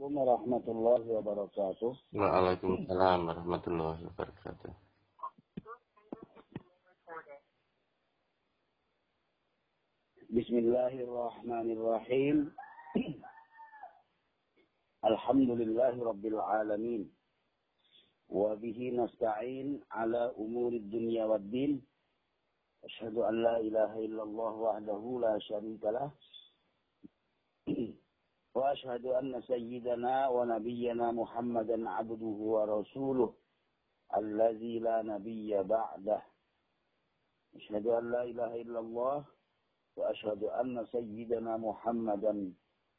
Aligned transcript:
Assalamualaikum 0.00 0.32
warahmatullahi 0.32 1.12
wabarakatuh. 1.12 1.92
Waalaikumsalam 2.16 3.20
warahmatullahi 3.20 4.00
wabarakatuh. 4.08 4.72
Bismillahirrahmanirrahim. 10.32 12.48
Alhamdulillahi 15.04 16.00
rabbil 16.00 16.40
alamin. 16.48 17.04
Wa 18.32 18.56
bihi 18.56 18.96
nasta'in 18.96 19.84
ala 19.92 20.32
umuri 20.40 20.80
dunya 20.80 21.28
wad 21.28 21.44
din. 21.52 21.76
Asyhadu 22.88 23.28
an 23.28 23.44
la 23.44 23.60
ilaha 23.60 24.00
illallah 24.00 24.52
wahdahu 24.64 25.20
la 25.20 25.36
syarika 25.44 25.92
lah. 25.92 26.08
وأشهد 28.54 29.06
أن 29.06 29.40
سيدنا 29.42 30.28
ونبينا 30.28 31.12
محمدا 31.12 31.90
عبده 31.90 32.36
ورسوله 32.54 33.34
الذي 34.16 34.78
لا 34.78 35.02
نبي 35.02 35.62
بعده. 35.62 36.22
أشهد 37.56 37.86
أن 37.86 38.10
لا 38.10 38.22
إله 38.22 38.52
إلا 38.62 38.78
الله 38.78 39.24
وأشهد 39.96 40.42
أن 40.44 40.86
سيدنا 40.86 41.56
محمدا 41.56 42.52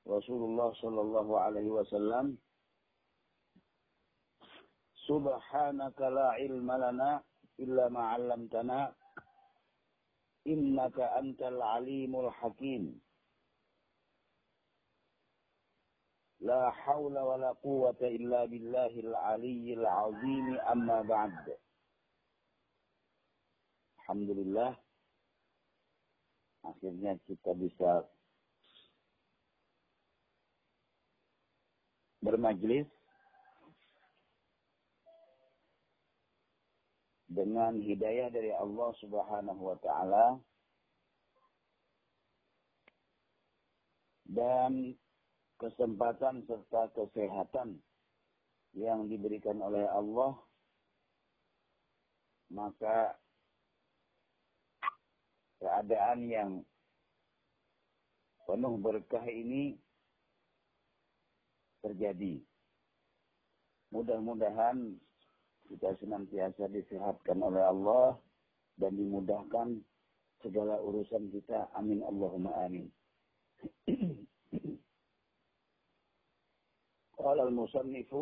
رسول 0.08 0.42
الله 0.50 0.74
صلى 0.74 1.02
الله 1.02 1.40
عليه 1.40 1.68
وسلم. 1.70 2.38
سبحانك 5.08 6.02
لا 6.02 6.28
علم 6.40 6.72
لنا 6.72 7.24
إلا 7.60 7.90
ما 7.90 8.04
علمتنا 8.16 8.96
إنك 10.48 11.00
أنت 11.00 11.42
العليم 11.42 12.16
الحكيم. 12.16 13.02
لا 16.42 16.72
حول 16.72 17.20
ولا 17.20 17.52
قوة 17.52 18.02
إلا 18.02 18.46
بالله 18.46 18.94
العلي 19.00 19.74
العظيم 19.74 20.60
أما 20.60 21.02
بعد 21.02 21.58
الحمد 23.98 24.30
لله 24.30 24.72
akhirnya 26.62 27.18
kita 27.26 27.58
bisa 27.58 28.06
bermajlis 32.22 32.86
dengan 37.32 37.80
hidayah 37.82 38.30
dari 38.30 38.52
Allah 38.54 38.92
Subhanahu 39.02 39.62
wa 39.74 39.78
taala. 39.82 40.28
Dan 44.32 44.96
kesempatan 45.62 46.42
serta 46.50 46.90
kesehatan 46.98 47.78
yang 48.74 49.06
diberikan 49.06 49.62
oleh 49.62 49.86
Allah, 49.86 50.34
maka 52.50 53.14
keadaan 55.62 56.20
yang 56.26 56.52
penuh 58.50 58.74
berkah 58.82 59.24
ini 59.30 59.78
terjadi. 61.86 62.42
Mudah-mudahan 63.94 64.98
kita 65.70 65.94
senantiasa 66.02 66.66
disehatkan 66.74 67.38
oleh 67.38 67.62
Allah 67.62 68.18
dan 68.82 68.98
dimudahkan 68.98 69.78
segala 70.42 70.82
urusan 70.82 71.30
kita. 71.30 71.70
Amin 71.78 72.02
Allahumma 72.02 72.56
amin. 72.66 72.90
قال 77.21 77.41
المصنف 77.41 78.15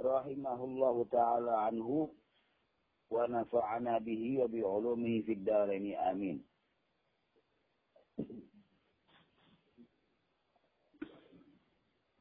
رحمه 0.00 0.64
الله 0.64 1.04
تعالى 1.04 1.50
عنه 1.56 2.10
ونفعنا 3.10 3.98
به 3.98 4.22
وبعلومه 4.42 5.20
في 5.26 5.32
الدارين 5.32 5.94
آمين 5.96 6.38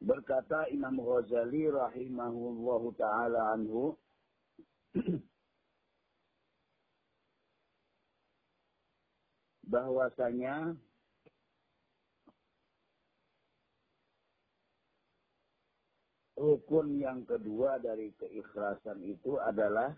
Berkata 0.06 0.70
Imam 0.70 1.02
Ghazali 1.02 1.66
rahimahullahu 1.66 2.94
taala 2.94 3.58
anhu 3.58 3.98
bahwasanya 9.66 10.78
rukun 16.41 16.97
yang 16.97 17.29
kedua 17.29 17.77
dari 17.85 18.09
keikhlasan 18.17 19.05
itu 19.05 19.37
adalah 19.37 19.93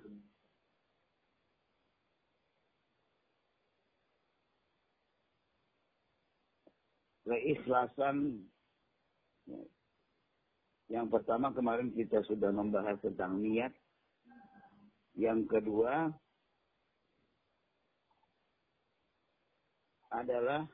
keikhlasan 7.22 8.42
yang 10.92 11.08
pertama 11.08 11.48
kemarin 11.56 11.88
kita 11.94 12.20
sudah 12.28 12.52
membahas 12.52 13.00
tentang 13.00 13.40
niat. 13.40 13.72
Yang 15.16 15.48
kedua 15.48 16.12
adalah 20.12 20.68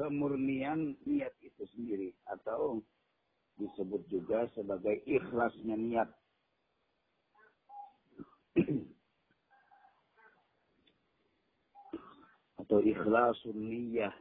kemurnian 0.00 0.96
niat 1.04 1.36
itu 1.44 1.68
sendiri 1.76 2.16
atau 2.24 2.80
disebut 3.60 4.00
juga 4.08 4.48
sebagai 4.56 5.04
ikhlasnya 5.04 5.76
niat. 5.76 6.08
atau 12.64 12.80
ikhlasun 12.80 13.60
niyah. 13.60 14.14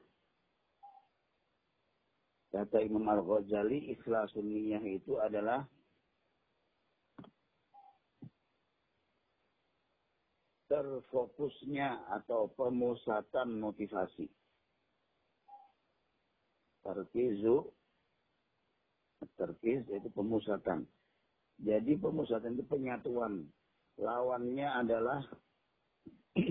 Kata 2.50 2.82
Imam 2.84 3.06
Al-Ghazali, 3.08 3.94
ikhlasun 3.96 4.52
niyah 4.52 4.84
itu 4.84 5.16
adalah 5.22 5.64
terfokusnya 10.68 12.10
atau 12.10 12.52
pemusatan 12.58 13.58
motivasi 13.58 14.28
Tarkizu, 16.90 17.70
terkiz 19.38 19.86
itu 19.94 20.10
pemusatan. 20.10 20.90
Jadi 21.62 21.94
pemusatan 22.02 22.58
itu 22.58 22.66
penyatuan. 22.66 23.46
Lawannya 24.02 24.66
adalah 24.66 25.22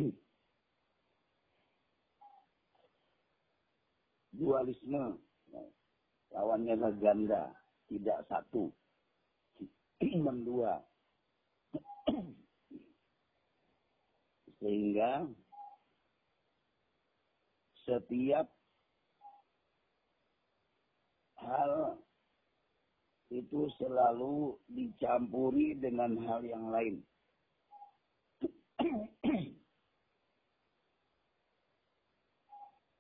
dualisme. 4.39 5.19
Lawannya 6.31 6.79
adalah 6.79 6.95
ganda, 7.03 7.51
tidak 7.91 8.23
satu. 8.31 8.71
Mendua. 10.23 10.79
Sehingga 14.63 15.27
setiap 17.83 18.58
hal 21.43 21.99
itu 23.29 23.69
selalu 23.77 24.57
dicampuri 24.73 25.77
dengan 25.77 26.17
hal 26.25 26.41
yang 26.45 26.73
lain. 26.73 26.97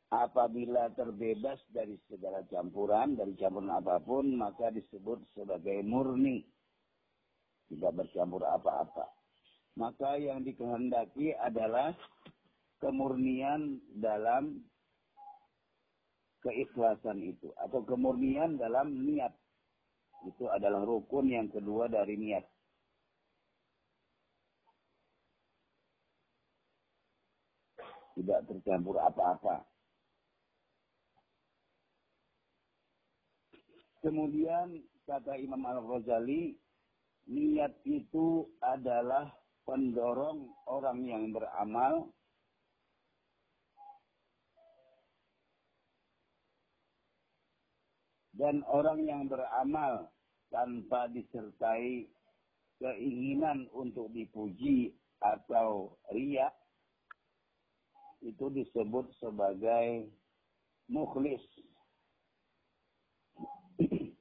Apabila 0.08 0.88
terbebas 0.96 1.60
dari 1.68 2.00
segala 2.08 2.40
campuran, 2.48 3.12
dari 3.12 3.36
campuran 3.36 3.76
apa 3.76 4.00
pun, 4.00 4.32
maka 4.40 4.72
disebut 4.72 5.20
sebagai 5.36 5.84
murni. 5.84 6.48
Tidak 7.68 7.92
bercampur 7.92 8.40
apa-apa. 8.48 9.04
Maka 9.76 10.16
yang 10.16 10.40
dikehendaki 10.48 11.36
adalah 11.36 11.92
kemurnian 12.80 13.84
dalam 14.00 14.64
keikhlasan 16.42 17.18
itu 17.22 17.50
atau 17.58 17.82
kemurnian 17.82 18.58
dalam 18.58 18.94
niat. 18.94 19.34
Itu 20.26 20.50
adalah 20.50 20.82
rukun 20.82 21.30
yang 21.30 21.46
kedua 21.50 21.86
dari 21.86 22.18
niat. 22.18 22.44
Tidak 28.18 28.40
tercampur 28.50 28.98
apa-apa. 28.98 29.62
Kemudian 34.02 34.82
kata 35.06 35.38
Imam 35.38 35.62
Al-Ghazali, 35.62 36.54
niat 37.30 37.78
itu 37.86 38.46
adalah 38.58 39.30
pendorong 39.66 40.50
orang 40.66 40.98
yang 41.06 41.24
beramal 41.30 42.10
dan 48.38 48.62
orang 48.70 49.02
yang 49.02 49.26
beramal 49.26 50.06
tanpa 50.54 51.10
disertai 51.10 52.06
keinginan 52.78 53.66
untuk 53.74 54.06
dipuji 54.14 54.94
atau 55.18 55.98
riak 56.14 56.54
itu 58.22 58.46
disebut 58.50 59.10
sebagai 59.18 60.06
mukhlis. 60.86 61.42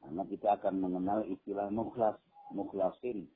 Karena 0.00 0.22
kita 0.28 0.48
akan 0.60 0.74
mengenal 0.80 1.24
istilah 1.28 1.68
mukhlas, 1.68 2.16
mukhlasin. 2.52 3.28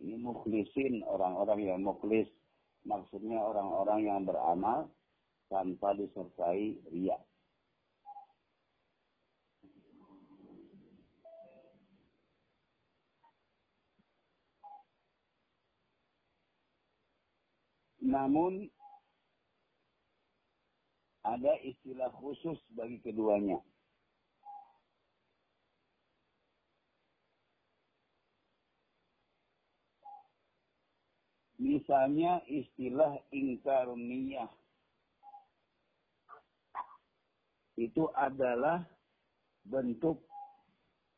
Ini 0.00 0.16
mukhlisin, 0.22 1.02
orang-orang 1.06 1.66
yang 1.66 1.82
mukhlis. 1.82 2.26
Maksudnya 2.86 3.36
orang-orang 3.38 4.00
yang 4.08 4.20
beramal 4.24 4.88
tanpa 5.52 5.92
disertai 5.94 6.80
riak. 6.90 7.29
Namun 18.10 18.66
ada 21.22 21.54
istilah 21.62 22.10
khusus 22.18 22.58
bagi 22.74 22.98
keduanya. 23.06 23.62
Misalnya 31.60 32.42
istilah 32.50 33.20
ingkarun 33.30 34.00
niyah. 34.00 34.50
Itu 37.78 38.10
adalah 38.16 38.82
bentuk 39.68 40.24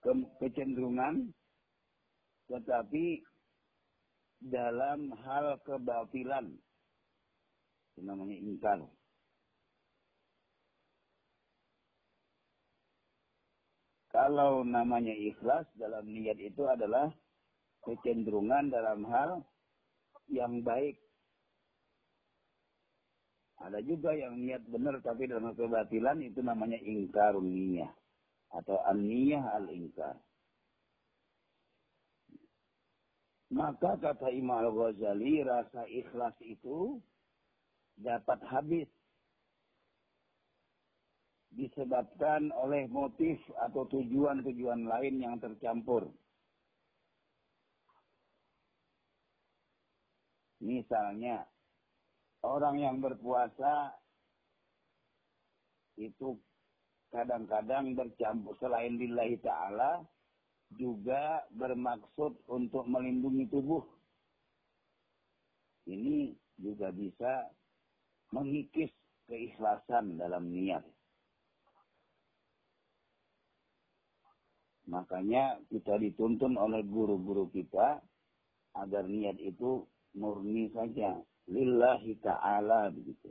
ke 0.02 0.12
kecenderungan 0.42 1.30
tetapi 2.50 3.22
dalam 4.42 5.14
hal 5.22 5.62
kebatilan 5.62 6.58
namanya 8.00 8.36
ingkar. 8.40 8.80
Kalau 14.12 14.64
namanya 14.64 15.12
ikhlas 15.12 15.68
dalam 15.76 16.08
niat 16.08 16.36
itu 16.36 16.64
adalah 16.68 17.12
kecenderungan 17.84 18.68
dalam 18.72 19.04
hal 19.08 19.40
yang 20.28 20.60
baik. 20.60 21.00
Ada 23.62 23.80
juga 23.84 24.12
yang 24.12 24.36
niat 24.36 24.64
benar 24.68 25.00
tapi 25.00 25.28
dalam 25.30 25.54
kebatilan 25.56 26.20
itu 26.24 26.44
namanya 26.44 26.76
ingkar 26.82 27.36
niyah 27.40 27.92
atau 28.52 28.76
an-niyah 28.84 29.44
al-ingkar. 29.56 30.18
Maka 33.52 34.00
kata 34.00 34.32
Imam 34.32 34.64
Al-Ghazali 34.64 35.44
rasa 35.44 35.84
ikhlas 35.88 36.36
itu 36.40 37.00
dapat 38.00 38.40
habis 38.48 38.88
disebabkan 41.52 42.48
oleh 42.56 42.88
motif 42.88 43.36
atau 43.60 43.84
tujuan-tujuan 43.92 44.88
lain 44.88 45.20
yang 45.20 45.36
tercampur. 45.36 46.08
Misalnya, 50.62 51.44
orang 52.40 52.80
yang 52.80 52.96
berpuasa 53.02 53.92
itu 56.00 56.38
kadang-kadang 57.12 57.92
bercampur 57.92 58.56
selain 58.56 58.96
lillahi 58.96 59.36
ta'ala 59.44 60.00
juga 60.72 61.44
bermaksud 61.52 62.48
untuk 62.48 62.88
melindungi 62.88 63.44
tubuh. 63.52 63.84
Ini 65.84 66.32
juga 66.56 66.88
bisa 66.94 67.52
mengikis 68.32 68.90
keikhlasan 69.28 70.16
dalam 70.16 70.48
niat. 70.50 70.82
Makanya 74.90 75.62
kita 75.70 75.96
dituntun 75.96 76.58
oleh 76.58 76.82
guru-guru 76.82 77.48
kita 77.54 78.02
agar 78.76 79.04
niat 79.06 79.38
itu 79.38 79.86
murni 80.18 80.68
saja. 80.74 81.16
Lillahi 81.48 82.18
ta'ala 82.22 82.90
begitu. 82.90 83.30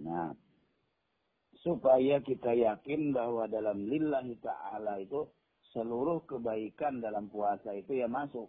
Nah, 0.00 0.32
supaya 1.60 2.24
kita 2.24 2.56
yakin 2.56 3.12
bahwa 3.12 3.44
dalam 3.46 3.84
lillahi 3.84 4.40
ta'ala 4.40 4.96
itu 5.02 5.28
seluruh 5.76 6.24
kebaikan 6.24 7.04
dalam 7.04 7.28
puasa 7.28 7.76
itu 7.76 8.00
ya 8.00 8.08
masuk 8.08 8.48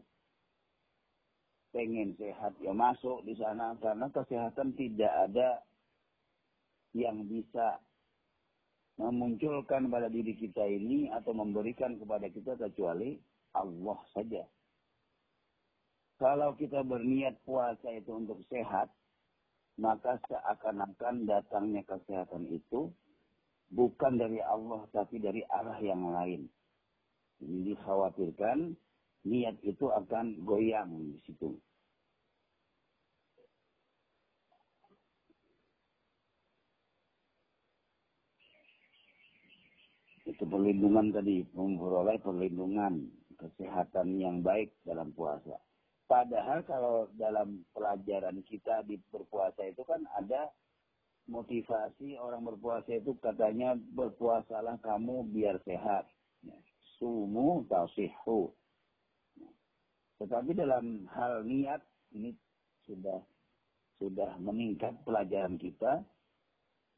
pengen 1.71 2.15
sehat 2.19 2.55
ya 2.59 2.75
masuk 2.75 3.23
di 3.23 3.35
sana 3.39 3.75
karena 3.79 4.11
kesehatan 4.11 4.75
tidak 4.75 5.11
ada 5.27 5.63
yang 6.91 7.23
bisa 7.27 7.79
memunculkan 8.99 9.87
pada 9.87 10.11
diri 10.11 10.35
kita 10.35 10.61
ini 10.67 11.09
atau 11.09 11.31
memberikan 11.31 11.95
kepada 11.95 12.27
kita 12.27 12.59
kecuali 12.59 13.17
Allah 13.55 13.99
saja. 14.11 14.43
Kalau 16.21 16.53
kita 16.53 16.85
berniat 16.85 17.41
puasa 17.41 17.89
itu 17.97 18.13
untuk 18.13 18.45
sehat, 18.45 18.93
maka 19.81 20.21
seakan-akan 20.29 21.25
datangnya 21.25 21.81
kesehatan 21.87 22.45
itu 22.53 22.93
bukan 23.73 24.21
dari 24.21 24.37
Allah 24.43 24.85
tapi 24.93 25.17
dari 25.17 25.41
arah 25.49 25.79
yang 25.81 26.13
lain. 26.13 26.45
Ini 27.41 27.73
dikhawatirkan 27.73 28.77
niat 29.25 29.57
itu 29.61 29.89
akan 29.89 30.41
goyang 30.41 30.89
di 31.13 31.19
situ. 31.25 31.53
Itu 40.25 40.43
perlindungan 40.47 41.11
tadi, 41.11 41.43
memperoleh 41.53 42.17
perlindungan 42.21 43.09
kesehatan 43.35 44.21
yang 44.21 44.45
baik 44.45 44.71
dalam 44.85 45.11
puasa. 45.11 45.57
Padahal 46.05 46.61
kalau 46.67 47.07
dalam 47.15 47.63
pelajaran 47.71 48.43
kita 48.43 48.83
di 48.83 48.99
berpuasa 49.09 49.63
itu 49.63 49.81
kan 49.87 50.03
ada 50.19 50.51
motivasi 51.31 52.19
orang 52.19 52.43
berpuasa 52.43 52.99
itu 52.99 53.15
katanya 53.23 53.79
berpuasalah 53.95 54.75
kamu 54.83 55.23
biar 55.31 55.55
sehat. 55.63 56.05
Sumu 56.99 57.63
tasihu. 57.71 58.51
Tetapi 60.21 60.53
dalam 60.53 61.09
hal 61.17 61.41
niat 61.41 61.81
ini 62.13 62.29
sudah 62.85 63.17
sudah 63.97 64.37
meningkat 64.37 64.93
pelajaran 65.01 65.57
kita. 65.57 66.05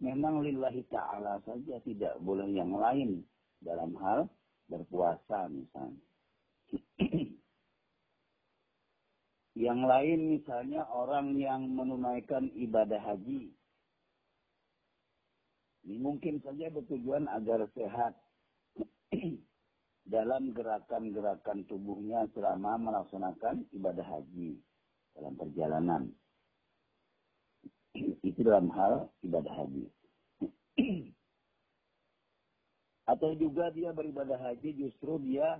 Memang 0.03 0.43
lillahi 0.43 0.83
ta'ala 0.91 1.39
saja 1.47 1.79
tidak 1.87 2.19
boleh 2.19 2.51
yang 2.51 2.75
lain 2.75 3.23
dalam 3.63 3.95
hal 3.95 4.27
berpuasa 4.67 5.47
misalnya. 5.47 6.03
yang 9.67 9.87
lain 9.87 10.19
misalnya 10.35 10.83
orang 10.91 11.39
yang 11.39 11.63
menunaikan 11.71 12.51
ibadah 12.59 12.99
haji. 12.99 13.55
Ini 15.87 15.95
mungkin 15.99 16.43
saja 16.43 16.67
bertujuan 16.71 17.27
agar 17.31 17.67
sehat. 17.71 18.19
Dalam 20.03 20.51
gerakan-gerakan 20.51 21.63
tubuhnya 21.67 22.27
selama 22.36 22.75
melaksanakan 22.75 23.63
ibadah 23.72 24.03
haji 24.03 24.60
dalam 25.15 25.33
perjalanan. 25.39 26.12
Itu 28.27 28.43
dalam 28.43 28.67
hal 28.75 29.07
ibadah 29.24 29.53
haji. 29.63 29.86
Atau 33.12 33.36
juga 33.36 33.72
dia 33.72 33.91
beribadah 33.91 34.39
haji 34.39 34.75
justru 34.79 35.19
dia 35.24 35.60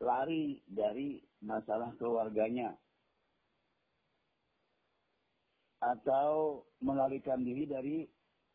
lari 0.00 0.60
dari 0.68 1.20
masalah 1.44 1.92
keluarganya. 2.00 2.76
Atau 5.80 6.64
melarikan 6.84 7.40
diri 7.40 7.64
dari 7.64 8.04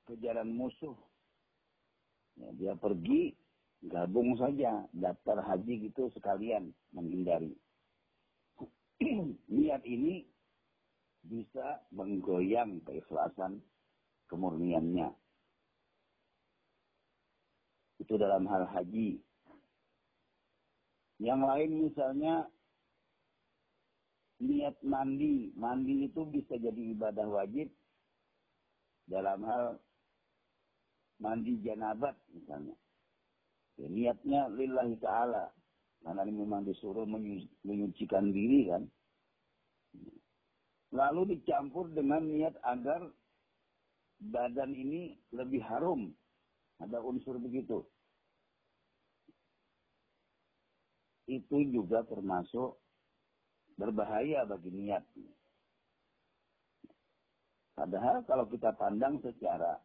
kejaran 0.05 0.53
musuh. 0.53 0.93
Ya, 2.37 2.49
dia 2.53 2.73
pergi 2.77 3.33
Gabung 3.85 4.33
saja 4.33 4.81
daftar 4.97 5.45
haji 5.45 5.89
gitu 5.89 6.09
sekalian 6.17 6.73
menghindari. 6.89 7.53
Niat 9.53 9.85
ini 9.85 10.25
bisa 11.25 11.85
menggoyang 11.93 12.81
keikhlasan 12.85 13.61
kemurniannya. 14.29 15.13
Itu 18.01 18.17
dalam 18.17 18.49
hal 18.49 18.65
haji. 18.73 19.21
Yang 21.21 21.41
lain 21.45 21.71
misalnya 21.85 22.35
niat 24.41 24.77
mandi. 24.81 25.53
Mandi 25.55 26.09
itu 26.09 26.25
bisa 26.27 26.57
jadi 26.57 26.81
ibadah 26.97 27.27
wajib 27.29 27.69
dalam 29.05 29.45
hal 29.45 29.77
mandi 31.21 31.61
janabat 31.61 32.17
misalnya. 32.33 32.73
Ya, 33.75 33.87
niatnya 33.91 34.47
lillahi 34.55 34.95
ta'ala. 35.03 35.51
Karena 36.05 36.21
ini 36.23 36.37
memang 36.37 36.63
disuruh 36.63 37.03
menyucikan 37.65 38.29
diri 38.29 38.69
kan. 38.69 38.83
Lalu 40.93 41.35
dicampur 41.35 41.91
dengan 41.91 42.23
niat 42.23 42.55
agar 42.61 43.09
badan 44.21 44.71
ini 44.71 45.17
lebih 45.33 45.59
harum. 45.65 46.13
Ada 46.79 47.01
unsur 47.01 47.41
begitu. 47.41 47.83
Itu 51.25 51.57
juga 51.73 52.05
termasuk 52.05 52.77
berbahaya 53.75 54.45
bagi 54.45 54.71
niat. 54.71 55.03
Padahal 57.75 58.23
kalau 58.23 58.45
kita 58.47 58.71
pandang 58.77 59.19
secara 59.19 59.81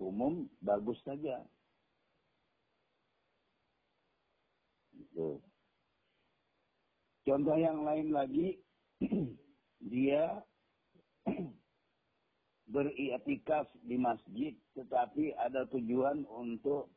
umum 0.00 0.48
bagus 0.64 0.96
saja. 1.04 1.44
Gitu. 5.10 5.42
Contoh 7.26 7.56
yang 7.58 7.84
lain 7.84 8.14
lagi, 8.14 8.58
dia 9.92 10.40
beriktikaf 12.72 13.66
di 13.84 13.98
masjid, 13.98 14.54
tetapi 14.78 15.34
ada 15.36 15.66
tujuan 15.74 16.24
untuk 16.30 16.88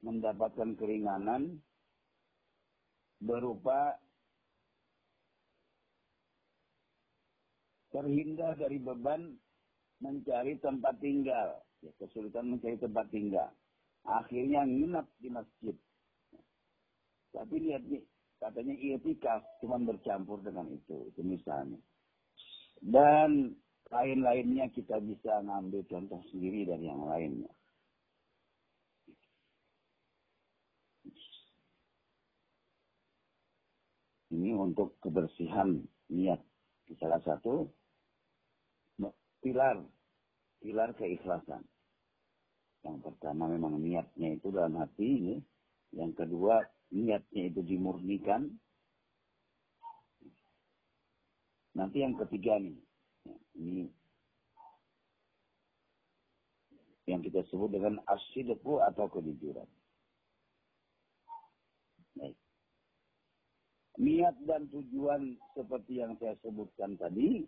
mendapatkan 0.00 0.74
keringanan 0.78 1.60
berupa 3.18 3.98
terhindar 7.90 8.54
dari 8.54 8.78
beban 8.78 9.34
mencari 9.98 10.56
tempat 10.62 10.94
tinggal. 11.02 11.58
Ya, 11.82 11.94
kesulitan 11.98 12.50
mencari 12.50 12.78
tempat 12.78 13.06
tinggal. 13.10 13.50
Akhirnya 14.06 14.66
nginap 14.66 15.06
di 15.22 15.28
masjid. 15.30 15.74
Tapi 17.32 17.54
lihat 17.60 17.84
nih, 17.86 18.02
katanya 18.40 18.74
itikaf 18.74 19.42
cuma 19.60 19.76
bercampur 19.82 20.40
dengan 20.40 20.68
itu. 20.72 21.12
Itu 21.12 21.20
misalnya. 21.22 21.78
Dan 22.78 23.56
lain-lainnya 23.90 24.70
kita 24.70 25.00
bisa 25.00 25.42
ngambil 25.44 25.82
contoh 25.88 26.20
sendiri 26.30 26.68
dari 26.68 26.84
yang 26.86 27.04
lainnya. 27.08 27.52
Ini 34.28 34.52
untuk 34.54 35.00
kebersihan 35.00 35.80
niat. 36.12 36.40
Salah 37.00 37.20
satu 37.24 37.68
pilar 39.40 39.80
pilar 40.60 40.90
keikhlasan. 40.96 41.64
Yang 42.84 42.98
pertama 43.02 43.50
memang 43.50 43.80
niatnya 43.80 44.36
itu 44.36 44.52
dalam 44.52 44.78
hati 44.78 45.06
ini. 45.06 45.36
Yang 45.96 46.24
kedua 46.24 46.60
niatnya 46.92 47.42
itu 47.52 47.60
dimurnikan. 47.64 48.48
Nanti 51.76 52.02
yang 52.02 52.18
ketiga 52.18 52.58
nih. 52.58 52.78
Ini 53.58 53.84
yang 57.08 57.24
kita 57.24 57.40
sebut 57.48 57.72
dengan 57.72 57.96
asyidku 58.04 58.84
atau 58.84 59.08
kejujuran. 59.08 59.66
Niat 63.98 64.36
dan 64.46 64.70
tujuan 64.70 65.34
seperti 65.58 65.98
yang 65.98 66.14
saya 66.22 66.38
sebutkan 66.38 66.94
tadi 66.94 67.42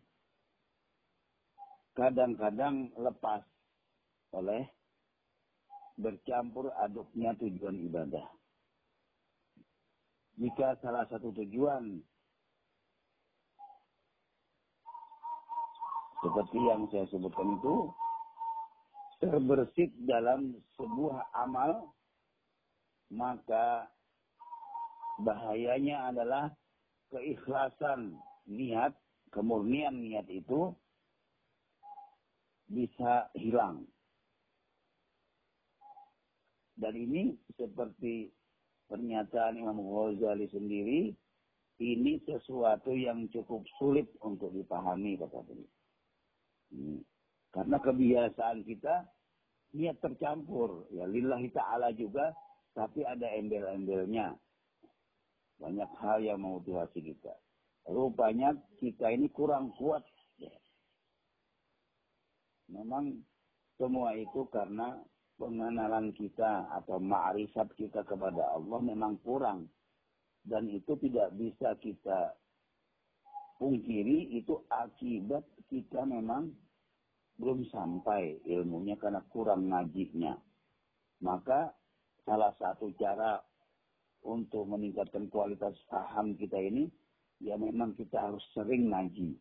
kadang-kadang 1.95 2.91
lepas 2.99 3.47
oleh 4.35 4.67
bercampur 5.95 6.75
aduknya 6.75 7.39
tujuan 7.39 7.79
ibadah. 7.87 8.27
Jika 10.41 10.73
salah 10.81 11.05
satu 11.13 11.37
tujuan 11.37 12.01
seperti 16.25 16.59
yang 16.65 16.89
saya 16.89 17.05
sebutkan 17.13 17.61
itu 17.61 17.93
terbersit 19.21 19.93
dalam 20.09 20.57
sebuah 20.81 21.29
amal, 21.45 21.93
maka 23.13 23.85
bahayanya 25.21 26.09
adalah 26.09 26.49
keikhlasan 27.13 28.17
niat, 28.49 28.97
kemurnian 29.29 29.93
niat 29.93 30.25
itu 30.33 30.73
bisa 32.73 33.29
hilang. 33.37 33.85
Dan 36.81 36.97
ini 36.97 37.37
seperti 37.61 38.33
pernyataan 38.91 39.63
Imam 39.63 39.79
Ghazali 39.79 40.51
sendiri, 40.51 41.15
ini 41.81 42.21
sesuatu 42.27 42.93
yang 42.93 43.31
cukup 43.31 43.63
sulit 43.79 44.11
untuk 44.21 44.51
dipahami 44.53 45.17
kata 45.17 45.39
beliau. 45.47 45.73
Hmm. 46.75 47.01
Karena 47.55 47.79
kebiasaan 47.79 48.67
kita 48.67 49.07
niat 49.79 49.97
tercampur, 50.03 50.91
ya 50.91 51.07
lillahi 51.07 51.49
ta'ala 51.55 51.95
juga, 51.95 52.35
tapi 52.75 53.07
ada 53.07 53.31
embel-embelnya. 53.31 54.35
Banyak 55.63 55.91
hal 56.03 56.21
yang 56.21 56.43
memotivasi 56.43 57.01
kita. 57.01 57.35
Rupanya 57.89 58.55
kita 58.77 59.09
ini 59.09 59.31
kurang 59.33 59.73
kuat 59.79 60.05
Memang 62.71 63.19
semua 63.75 64.15
itu 64.15 64.47
karena 64.55 65.03
pengenalan 65.41 66.13
kita 66.13 66.69
atau 66.69 67.01
ma'rifat 67.01 67.73
kita 67.81 68.05
kepada 68.05 68.61
Allah 68.61 68.79
memang 68.85 69.17
kurang. 69.25 69.73
Dan 70.45 70.69
itu 70.69 70.93
tidak 71.01 71.33
bisa 71.41 71.73
kita 71.81 72.37
pungkiri, 73.57 74.37
itu 74.37 74.61
akibat 74.69 75.45
kita 75.73 76.05
memang 76.05 76.53
belum 77.41 77.65
sampai 77.73 78.45
ilmunya 78.45 79.01
karena 79.01 79.25
kurang 79.33 79.73
ngajinya. 79.73 80.37
Maka 81.25 81.73
salah 82.29 82.53
satu 82.61 82.93
cara 83.01 83.41
untuk 84.25 84.69
meningkatkan 84.69 85.33
kualitas 85.33 85.73
paham 85.89 86.37
kita 86.37 86.61
ini, 86.61 86.89
ya 87.41 87.57
memang 87.57 87.97
kita 87.97 88.21
harus 88.21 88.45
sering 88.53 88.93
ngaji. 88.93 89.37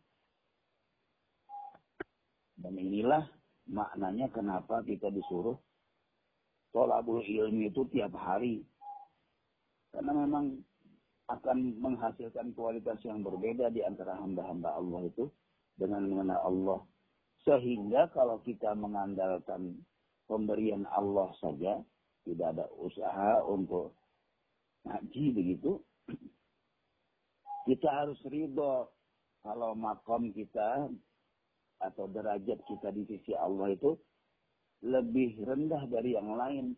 Dan 2.60 2.76
inilah 2.76 3.24
maknanya 3.68 4.28
kenapa 4.32 4.84
kita 4.84 5.08
disuruh 5.08 5.56
tolabul 6.70 7.22
ilmi 7.22 7.70
itu 7.70 7.86
tiap 7.90 8.14
hari. 8.14 8.62
Karena 9.90 10.14
memang 10.14 10.58
akan 11.30 11.78
menghasilkan 11.78 12.50
kualitas 12.58 12.98
yang 13.06 13.22
berbeda 13.22 13.70
di 13.70 13.86
antara 13.86 14.18
hamba-hamba 14.18 14.74
Allah 14.74 15.06
itu 15.06 15.30
dengan 15.78 16.06
mengenal 16.10 16.40
Allah. 16.42 16.80
Sehingga 17.46 18.10
kalau 18.10 18.42
kita 18.42 18.74
mengandalkan 18.74 19.78
pemberian 20.26 20.84
Allah 20.90 21.30
saja, 21.38 21.80
tidak 22.26 22.46
ada 22.58 22.66
usaha 22.76 23.40
untuk 23.46 23.96
ngaji 24.86 25.24
begitu, 25.32 25.80
kita 27.70 27.88
harus 27.88 28.18
ridho 28.28 28.90
kalau 29.40 29.72
makom 29.72 30.34
kita 30.36 30.90
atau 31.80 32.04
derajat 32.12 32.60
kita 32.68 32.92
di 32.92 33.08
sisi 33.08 33.32
Allah 33.32 33.72
itu 33.72 33.96
lebih 34.84 35.40
rendah 35.44 35.84
dari 35.88 36.16
yang 36.16 36.32
lain. 36.34 36.76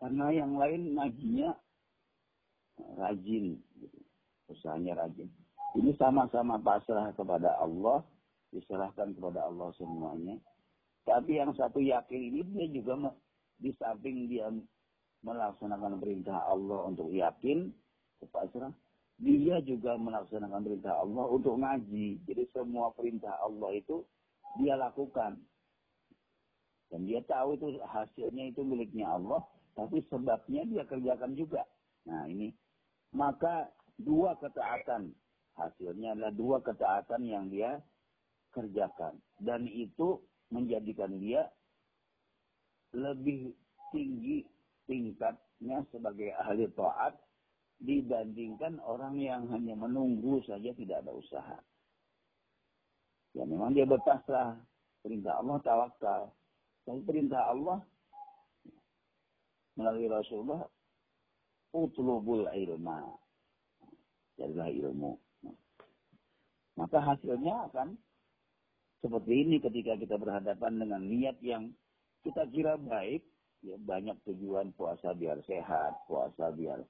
Karena 0.00 0.26
yang 0.32 0.56
lain 0.56 0.96
ngajinya 0.96 1.50
rajin. 2.96 3.58
Gitu. 3.78 3.98
Usahanya 4.50 5.06
rajin. 5.06 5.28
Ini 5.78 5.94
sama-sama 6.00 6.58
pasrah 6.58 7.12
kepada 7.14 7.58
Allah. 7.60 8.02
Diserahkan 8.50 9.14
kepada 9.14 9.46
Allah 9.46 9.70
semuanya. 9.78 10.34
Tapi 11.06 11.38
yang 11.38 11.54
satu 11.54 11.78
yakin 11.78 12.18
ini 12.18 12.40
dia 12.50 12.66
juga 12.70 13.14
di 13.60 13.70
samping 13.78 14.26
dia 14.26 14.50
melaksanakan 15.20 16.00
perintah 16.00 16.48
Allah 16.48 16.88
untuk 16.88 17.12
yakin, 17.12 17.68
pasrah, 18.32 18.72
dia 19.20 19.60
juga 19.60 20.00
melaksanakan 20.00 20.64
perintah 20.64 20.96
Allah 20.96 21.24
untuk 21.28 21.60
ngaji. 21.60 22.24
Jadi 22.24 22.44
semua 22.56 22.88
perintah 22.96 23.36
Allah 23.44 23.76
itu 23.76 24.00
dia 24.56 24.80
lakukan. 24.80 25.36
Dan 26.90 27.06
dia 27.06 27.22
tahu 27.22 27.54
itu 27.54 27.78
hasilnya 27.86 28.50
itu 28.50 28.66
miliknya 28.66 29.14
Allah, 29.14 29.46
tapi 29.78 30.02
sebabnya 30.10 30.66
dia 30.66 30.82
kerjakan 30.84 31.38
juga. 31.38 31.62
Nah 32.10 32.26
ini, 32.26 32.50
maka 33.14 33.70
dua 33.94 34.34
ketaatan, 34.42 35.14
hasilnya 35.54 36.18
adalah 36.18 36.34
dua 36.34 36.58
ketaatan 36.66 37.22
yang 37.22 37.46
dia 37.46 37.78
kerjakan. 38.50 39.22
Dan 39.38 39.70
itu 39.70 40.18
menjadikan 40.50 41.14
dia 41.22 41.46
lebih 42.90 43.54
tinggi 43.94 44.42
tingkatnya 44.90 45.86
sebagai 45.94 46.34
ahli 46.42 46.66
taat 46.74 47.14
dibandingkan 47.80 48.82
orang 48.82 49.16
yang 49.16 49.46
hanya 49.54 49.78
menunggu 49.78 50.42
saja 50.42 50.74
tidak 50.74 51.06
ada 51.06 51.14
usaha. 51.14 51.58
Ya 53.32 53.46
memang 53.46 53.72
dia 53.72 53.86
berpasrah. 53.86 54.58
Perintah 55.00 55.40
Allah 55.40 55.58
tawakal. 55.64 56.22
Tapi 56.84 57.00
perintah 57.04 57.52
Allah 57.52 57.78
melalui 59.76 60.08
Rasulullah 60.10 60.64
utlubul 61.72 62.50
ilma. 62.50 63.06
Jadilah 64.36 64.68
ilmu. 64.72 65.12
Maka 66.80 66.98
hasilnya 67.00 67.68
akan 67.70 67.92
seperti 69.04 69.32
ini 69.32 69.56
ketika 69.60 69.96
kita 69.96 70.16
berhadapan 70.16 70.80
dengan 70.80 71.02
niat 71.04 71.36
yang 71.44 71.72
kita 72.24 72.44
kira 72.52 72.76
baik, 72.76 73.24
ya 73.64 73.76
banyak 73.80 74.16
tujuan 74.28 74.72
puasa 74.76 75.12
biar 75.16 75.40
sehat, 75.44 76.04
puasa 76.08 76.52
biar 76.52 76.80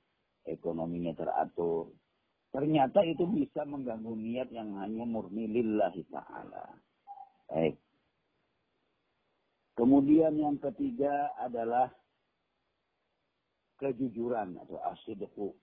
ekonominya 0.46 1.14
teratur. 1.14 1.90
Ternyata 2.50 3.06
itu 3.06 3.26
bisa 3.30 3.62
mengganggu 3.62 4.10
niat 4.14 4.50
yang 4.50 4.74
hanya 4.82 5.06
murni 5.06 5.46
lillahi 5.46 6.02
ta'ala. 6.10 6.66
Baik. 7.46 7.78
Kemudian 9.80 10.36
yang 10.36 10.60
ketiga 10.60 11.32
adalah 11.40 11.88
kejujuran 13.80 14.60
atau 14.60 14.76
asidku. 14.92 15.56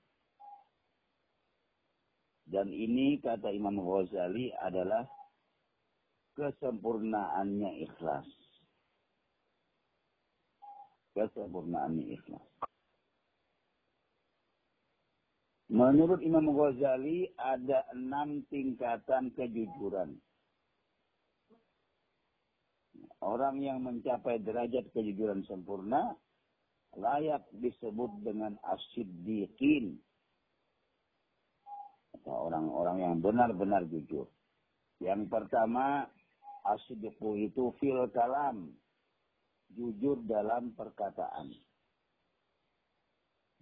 Dan 2.50 2.74
ini 2.74 3.22
kata 3.22 3.54
Imam 3.54 3.78
Ghazali 3.78 4.50
adalah 4.58 5.06
kesempurnaannya 6.34 7.86
ikhlas. 7.86 8.26
Kesempurnaannya 11.14 12.18
ikhlas. 12.18 12.48
Menurut 15.70 16.26
Imam 16.26 16.58
Ghazali 16.58 17.30
ada 17.38 17.86
enam 17.94 18.42
tingkatan 18.50 19.30
kejujuran. 19.38 20.18
Orang 23.18 23.66
yang 23.66 23.82
mencapai 23.82 24.38
derajat 24.46 24.94
kejujuran 24.94 25.42
sempurna 25.50 26.14
layak 26.94 27.50
disebut 27.50 28.22
dengan 28.22 28.54
asiddiqin. 28.62 29.98
Atau 32.14 32.50
orang-orang 32.50 32.98
yang 33.02 33.16
benar-benar 33.22 33.90
jujur. 33.90 34.30
Yang 35.02 35.30
pertama, 35.30 36.06
asiddiqu 36.66 37.38
itu 37.42 37.74
fil 37.82 38.06
kalam. 38.14 38.74
Jujur 39.74 40.22
dalam 40.26 40.74
perkataan. 40.78 41.54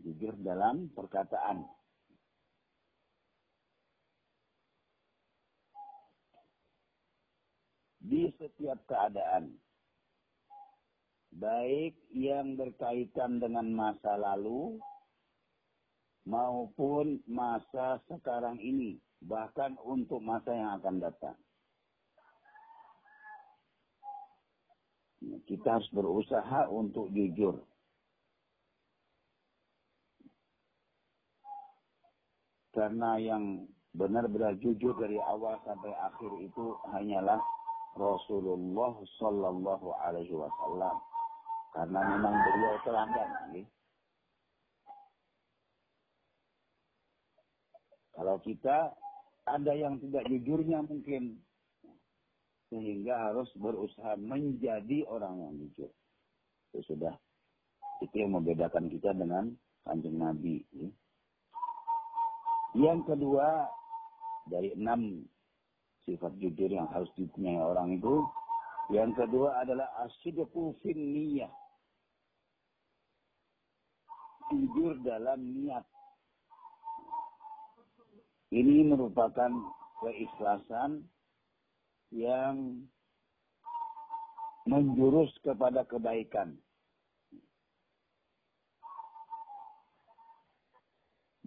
Jujur 0.03 0.35
dalam 0.43 0.91
perkataan. 0.91 1.63
Di 8.05 8.29
setiap 8.37 8.77
keadaan. 8.85 9.57
Baik 11.35 11.97
yang 12.15 12.55
berkaitan 12.55 13.43
dengan 13.43 13.67
masa 13.75 14.15
lalu 14.15 14.79
maupun 16.23 17.19
masa 17.27 17.99
sekarang 18.07 18.55
ini, 18.63 18.95
bahkan 19.25 19.75
untuk 19.83 20.23
masa 20.23 20.55
yang 20.55 20.71
akan 20.79 20.95
datang. 21.03 21.37
Kita 25.49 25.81
harus 25.81 25.89
berusaha 25.91 26.69
untuk 26.71 27.11
jujur. 27.11 27.59
Karena 32.71 33.17
yang 33.17 33.65
benar-benar 33.95 34.59
jujur 34.59 34.91
dari 34.99 35.15
awal 35.23 35.55
sampai 35.63 35.95
akhir 35.95 36.31
itu 36.43 36.75
hanyalah 36.91 37.39
Rasulullah 37.95 38.93
Sallallahu 39.19 39.87
Alaihi 40.03 40.35
Wasallam 40.35 40.95
karena 41.71 41.99
memang 42.03 42.35
beliau 42.35 42.75
teladan. 42.83 43.29
Kalau 48.15 48.35
kita 48.43 48.95
ada 49.47 49.73
yang 49.75 49.99
tidak 49.99 50.23
jujurnya 50.31 50.83
mungkin 50.83 51.39
sehingga 52.71 53.31
harus 53.31 53.47
berusaha 53.59 54.15
menjadi 54.19 55.03
orang 55.07 55.39
yang 55.39 55.53
jujur. 55.67 55.91
Itu 56.71 56.79
sudah 56.95 57.15
itu 58.03 58.15
yang 58.15 58.35
membedakan 58.35 58.91
kita 58.91 59.15
dengan 59.15 59.55
kanjeng 59.87 60.19
Nabi. 60.19 60.63
Ya. 60.75 60.89
Yang 62.75 62.99
kedua 63.07 63.71
dari 64.51 64.75
enam 64.75 65.23
sifat 66.05 66.33
jujur 66.37 66.69
yang 66.69 66.85
harus 66.93 67.09
dipunyai 67.17 67.57
orang 67.57 67.97
itu. 67.97 68.25
Yang 68.93 69.25
kedua 69.25 69.65
adalah 69.65 69.89
asyidku 70.05 70.77
niyah. 70.85 71.49
Jujur 74.53 75.01
dalam 75.01 75.41
niat. 75.41 75.85
Ini 78.53 78.85
merupakan 78.85 79.49
keikhlasan 80.05 81.09
yang 82.13 82.85
menjurus 84.69 85.33
kepada 85.41 85.81
kebaikan. 85.89 86.57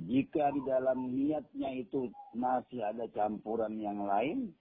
Jika 0.08 0.56
di 0.56 0.64
dalam 0.64 1.12
niatnya 1.12 1.68
itu 1.76 2.08
masih 2.32 2.80
ada 2.80 3.04
campuran 3.12 3.76
yang 3.76 4.08
lain, 4.08 4.56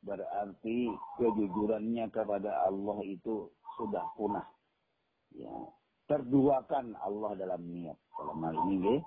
berarti 0.00 0.88
kejujurannya 1.20 2.08
kepada 2.08 2.64
Allah 2.64 2.96
itu 3.04 3.52
sudah 3.76 4.08
punah. 4.16 4.48
Ya, 5.36 5.52
terduakan 6.08 6.96
Allah 7.04 7.36
dalam 7.36 7.68
niat. 7.68 8.00
Dalam 8.16 8.40
hal 8.40 8.56
ini, 8.72 8.96
ya, 8.96 8.98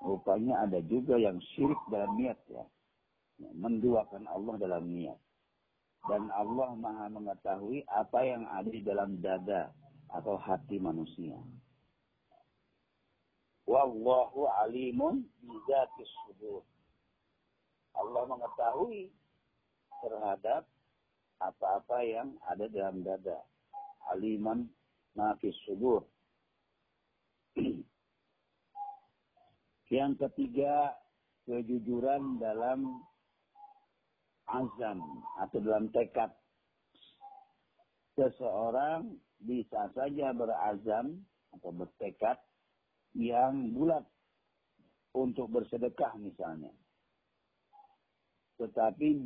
rupanya 0.00 0.64
ada 0.64 0.80
juga 0.80 1.20
yang 1.20 1.36
syirik 1.52 1.78
dalam 1.92 2.16
niat 2.16 2.40
ya. 2.48 2.64
ya. 3.44 3.50
Menduakan 3.52 4.24
Allah 4.32 4.56
dalam 4.56 4.88
niat. 4.88 5.18
Dan 6.08 6.32
Allah 6.32 6.72
maha 6.72 7.12
mengetahui 7.12 7.84
apa 7.84 8.24
yang 8.24 8.48
ada 8.48 8.70
di 8.70 8.80
dalam 8.80 9.20
dada 9.20 9.68
atau 10.08 10.40
hati 10.40 10.80
manusia. 10.80 11.36
Wallahu 13.68 14.48
alimun 14.64 15.28
bizatis 15.44 16.08
sudur. 16.24 16.64
Allah 17.92 18.24
mengetahui 18.24 19.12
terhadap 20.00 20.64
apa-apa 21.36 22.00
yang 22.00 22.32
ada 22.48 22.64
dalam 22.72 23.04
dada. 23.04 23.44
Aliman 24.08 24.72
nafis 25.12 25.52
sudur. 25.68 26.08
yang 29.92 30.16
ketiga, 30.16 30.96
kejujuran 31.44 32.40
dalam 32.40 33.04
azam 34.48 35.04
atau 35.44 35.58
dalam 35.60 35.92
tekad. 35.92 36.32
Seseorang 38.16 39.12
bisa 39.44 39.92
saja 39.92 40.32
berazam 40.32 41.20
atau 41.52 41.68
bertekad 41.68 42.47
yang 43.16 43.72
bulat 43.72 44.04
untuk 45.16 45.48
bersedekah 45.48 46.12
misalnya. 46.20 46.72
Tetapi 48.58 49.22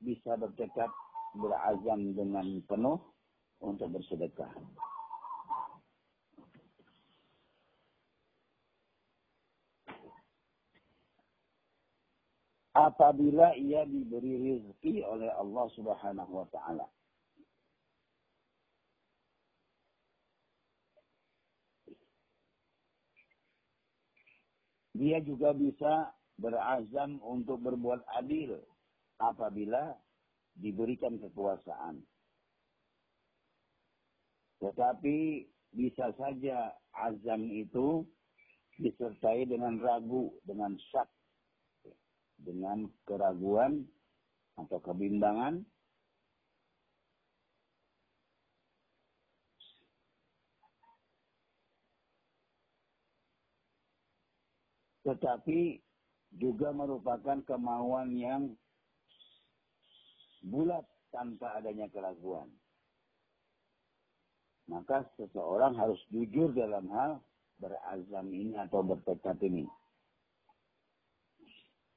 bisa 0.00 0.38
bertekad 0.38 0.90
berazam 1.34 2.14
dengan 2.14 2.46
penuh 2.70 3.00
untuk 3.60 3.98
bersedekah. 3.98 4.50
Apabila 12.72 13.52
ia 13.52 13.84
diberi 13.84 14.40
rezeki 14.40 15.04
oleh 15.04 15.28
Allah 15.28 15.66
Subhanahu 15.76 16.32
wa 16.40 16.48
taala. 16.48 16.88
Dia 25.02 25.18
juga 25.26 25.50
bisa 25.50 26.14
berazam 26.38 27.18
untuk 27.26 27.58
berbuat 27.58 28.06
adil 28.22 28.54
apabila 29.18 29.98
diberikan 30.54 31.18
kekuasaan. 31.18 31.98
Tetapi 34.62 35.42
bisa 35.74 36.14
saja 36.14 36.70
azam 36.94 37.50
itu 37.50 38.06
disertai 38.78 39.42
dengan 39.50 39.82
ragu, 39.82 40.30
dengan 40.46 40.78
syak, 40.94 41.10
dengan 42.38 42.86
keraguan 43.02 43.82
atau 44.54 44.78
kebimbangan 44.86 45.66
tetapi 55.02 55.82
juga 56.38 56.72
merupakan 56.72 57.38
kemauan 57.44 58.14
yang 58.16 58.42
bulat 60.46 60.86
tanpa 61.12 61.60
adanya 61.60 61.86
keraguan. 61.92 62.48
Maka 64.70 65.04
seseorang 65.18 65.76
harus 65.76 66.00
jujur 66.08 66.54
dalam 66.54 66.88
hal 66.88 67.20
berazam 67.60 68.30
ini 68.32 68.56
atau 68.56 68.80
bertekad 68.80 69.36
ini. 69.44 69.68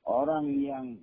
Orang 0.06 0.54
yang 0.62 1.02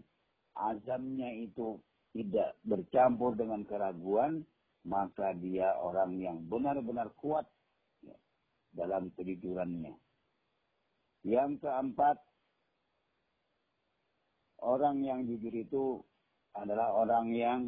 azamnya 0.55 1.33
itu 1.43 1.81
tidak 2.13 2.55
bercampur 2.63 3.35
dengan 3.35 3.65
keraguan, 3.65 4.45
maka 4.85 5.33
dia 5.39 5.75
orang 5.81 6.21
yang 6.21 6.39
benar-benar 6.47 7.11
kuat 7.19 7.49
dalam 8.77 9.09
kejujurannya. 9.17 9.97
Yang 11.23 11.63
keempat, 11.63 12.19
orang 14.59 15.07
yang 15.07 15.23
jujur 15.27 15.55
itu 15.55 15.85
adalah 16.59 16.91
orang 16.93 17.31
yang 17.31 17.61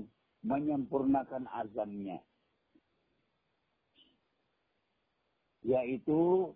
menyempurnakan 0.43 1.47
azamnya. 1.55 2.19
Yaitu 5.65 6.53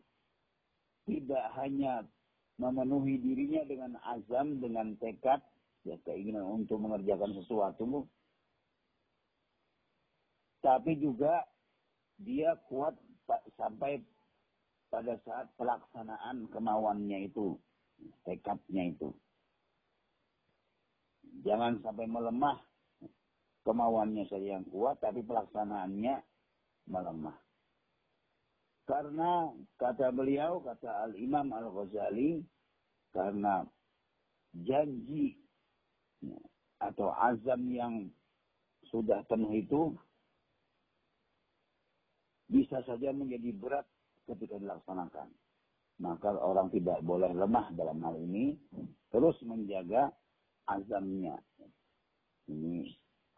tidak 1.09 1.47
hanya 1.57 2.05
memenuhi 2.61 3.17
dirinya 3.17 3.63
dengan 3.65 3.93
azam, 4.05 4.61
dengan 4.61 4.93
tekad, 5.01 5.41
ya 5.87 5.97
keinginan 6.05 6.45
untuk 6.45 6.83
mengerjakan 6.83 7.33
sesuatu, 7.39 8.05
tapi 10.61 10.99
juga 10.99 11.47
dia 12.19 12.59
kuat 12.69 12.93
sampai 13.57 14.03
pada 14.89 15.21
saat 15.25 15.53
pelaksanaan 15.61 16.49
kemauannya 16.49 17.29
itu, 17.29 17.57
tekadnya 18.25 18.93
itu. 18.93 19.13
Jangan 21.45 21.79
sampai 21.85 22.09
melemah 22.09 22.59
kemauannya 23.63 24.25
saja 24.33 24.59
yang 24.59 24.67
kuat, 24.73 24.99
tapi 24.99 25.21
pelaksanaannya 25.23 26.25
melemah. 26.89 27.37
Karena 28.89 29.53
kata 29.77 30.09
beliau, 30.17 30.65
kata 30.65 31.05
Al-Imam 31.05 31.53
Al-Ghazali, 31.53 32.41
karena 33.13 33.69
janji 34.65 35.37
atau 36.81 37.13
azam 37.13 37.69
yang 37.69 37.95
sudah 38.89 39.21
penuh 39.29 39.53
itu 39.53 39.83
bisa 42.49 42.81
saja 42.89 43.13
menjadi 43.13 43.53
berat 43.53 43.85
ketika 44.29 44.61
dilaksanakan. 44.61 45.33
Maka 45.99 46.31
orang 46.39 46.71
tidak 46.71 47.03
boleh 47.03 47.35
lemah 47.35 47.75
dalam 47.75 47.99
hal 48.07 48.15
ini, 48.23 48.55
terus 49.11 49.35
menjaga 49.43 50.15
azamnya. 50.71 51.35
Ini 52.47 52.87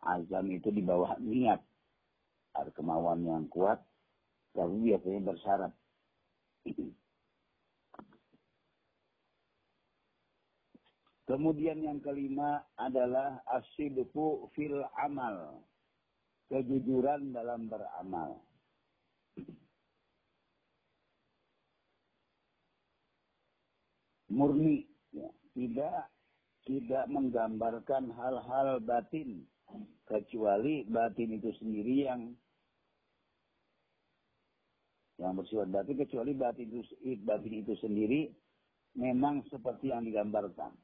azam 0.04 0.52
itu 0.52 0.68
di 0.68 0.84
bawah 0.84 1.16
niat. 1.22 1.62
Ada 2.52 2.68
kemauan 2.76 3.24
yang 3.24 3.48
kuat, 3.48 3.80
tapi 4.52 4.92
biasanya 4.92 5.20
bersyarat. 5.24 5.72
Kemudian 11.30 11.78
yang 11.86 12.02
kelima 12.02 12.66
adalah 12.74 13.38
asyidku 13.46 14.50
fil 14.50 14.82
amal. 14.98 15.62
Kejujuran 16.50 17.30
dalam 17.30 17.70
beramal. 17.70 18.49
Murni. 24.30 24.86
Ya. 25.10 25.28
Tidak 25.52 25.98
tidak 26.64 27.04
menggambarkan 27.10 28.14
hal-hal 28.14 28.78
batin 28.84 29.42
kecuali 30.06 30.86
batin 30.86 31.34
itu 31.34 31.50
sendiri 31.58 32.06
yang 32.06 32.20
yang 35.20 35.36
bersifat 35.36 35.68
batin 35.68 36.00
kecuali 36.00 36.32
batin 36.32 36.68
itu 36.70 36.80
batin 37.26 37.54
itu 37.60 37.74
sendiri 37.82 38.32
memang 38.96 39.44
seperti 39.52 39.92
yang 39.92 40.02
digambarkan. 40.02 40.74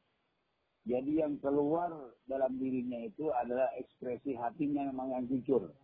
Jadi 0.87 1.19
yang 1.19 1.35
keluar 1.43 1.91
dalam 2.31 2.63
dirinya 2.63 3.03
itu 3.03 3.35
adalah 3.35 3.67
ekspresi 3.75 4.39
hatinya 4.39 4.87
memang 4.87 5.19
yang 5.19 5.25
jujur. 5.27 5.75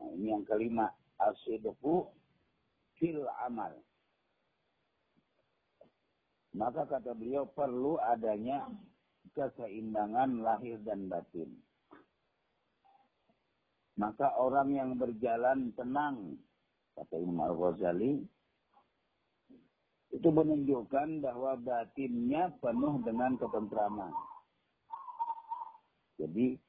Nah, 0.00 0.08
ini 0.16 0.32
yang 0.32 0.48
kelima, 0.48 0.88
asyidku 1.20 2.08
fil 2.96 3.28
amal. 3.44 3.76
Maka 6.52 6.84
kata 6.84 7.16
beliau 7.16 7.48
perlu 7.48 7.96
adanya 7.96 8.68
keseimbangan 9.32 10.44
lahir 10.44 10.76
dan 10.84 11.08
batin. 11.08 11.48
Maka 13.96 14.36
orang 14.40 14.72
yang 14.72 14.90
berjalan 14.96 15.72
tenang, 15.76 16.36
kata 16.96 17.14
Imam 17.20 17.40
Al-Ghazali, 17.44 18.24
itu 20.12 20.28
menunjukkan 20.28 21.24
bahwa 21.24 21.56
batinnya 21.56 22.52
penuh 22.60 23.00
dengan 23.00 23.32
ketentraman. 23.40 24.12
Jadi 26.20 26.60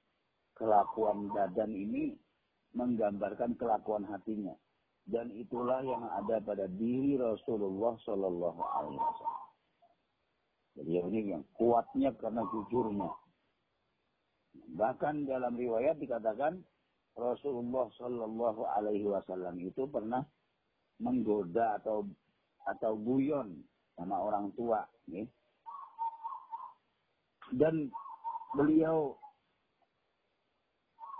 kelakuan 0.56 1.28
badan 1.28 1.76
ini 1.76 2.16
menggambarkan 2.72 3.60
kelakuan 3.60 4.08
hatinya. 4.08 4.56
Dan 5.04 5.36
itulah 5.36 5.84
yang 5.84 6.08
ada 6.08 6.40
pada 6.40 6.72
diri 6.72 7.20
Rasulullah 7.20 8.00
Shallallahu 8.08 8.62
Alaihi 8.64 8.96
Wasallam. 8.96 9.33
Jadi 10.74 10.92
ini 10.98 11.38
yang 11.38 11.46
kuatnya 11.54 12.10
karena 12.18 12.42
jujurnya. 12.50 13.10
Bahkan 14.74 15.30
dalam 15.30 15.54
riwayat 15.54 16.02
dikatakan 16.02 16.66
Rasulullah 17.14 17.94
Shallallahu 17.94 18.66
Alaihi 18.66 19.06
Wasallam 19.06 19.62
itu 19.62 19.86
pernah 19.86 20.26
menggoda 20.98 21.78
atau 21.78 22.10
atau 22.66 22.98
guyon 22.98 23.62
sama 23.94 24.18
orang 24.18 24.50
tua, 24.58 24.82
nih. 25.06 25.30
Dan 27.54 27.94
beliau 28.58 29.14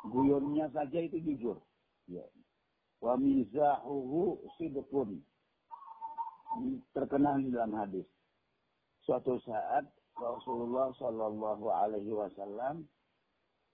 guyonnya 0.10 0.66
saja 0.74 0.98
itu 0.98 1.22
jujur. 1.22 1.62
Ya. 2.10 2.26
Wa 2.98 3.14
mizahuhu 3.22 4.42
sidqun. 4.58 5.22
Terkenal 6.94 7.38
dalam 7.54 7.74
hadis 7.78 8.06
suatu 9.04 9.36
saat 9.44 9.84
Rasulullah 10.16 10.94
Shallallahu 10.96 11.66
Alaihi 11.68 12.14
Wasallam 12.14 12.88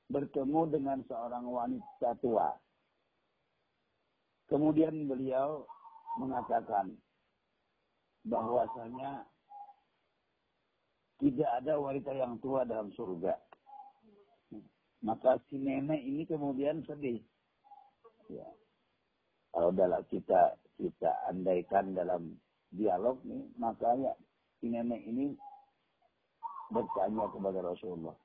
bertemu 0.10 0.62
dengan 0.74 1.00
seorang 1.06 1.46
wanita 1.46 2.18
tua. 2.18 2.50
Kemudian 4.50 5.06
beliau 5.06 5.70
mengatakan 6.18 6.98
bahwasanya 8.26 9.30
tidak 11.22 11.50
ada 11.62 11.78
wanita 11.78 12.12
yang 12.18 12.42
tua 12.42 12.66
dalam 12.66 12.90
surga. 12.98 13.38
Maka 15.06 15.38
si 15.48 15.62
nenek 15.62 16.02
ini 16.02 16.26
kemudian 16.26 16.82
sedih. 16.90 17.22
Ya. 18.28 18.50
Kalau 19.54 19.70
dalam 19.72 20.02
kita 20.10 20.58
kita 20.80 21.12
andaikan 21.30 21.94
dalam 21.94 22.34
dialog 22.74 23.22
nih, 23.28 23.46
maka 23.62 23.94
ya 23.96 24.14
si 24.60 24.68
nenek 24.68 25.02
ini 25.08 25.34
bertanya 26.70 27.26
kepada 27.32 27.60
Rasulullah. 27.66 28.16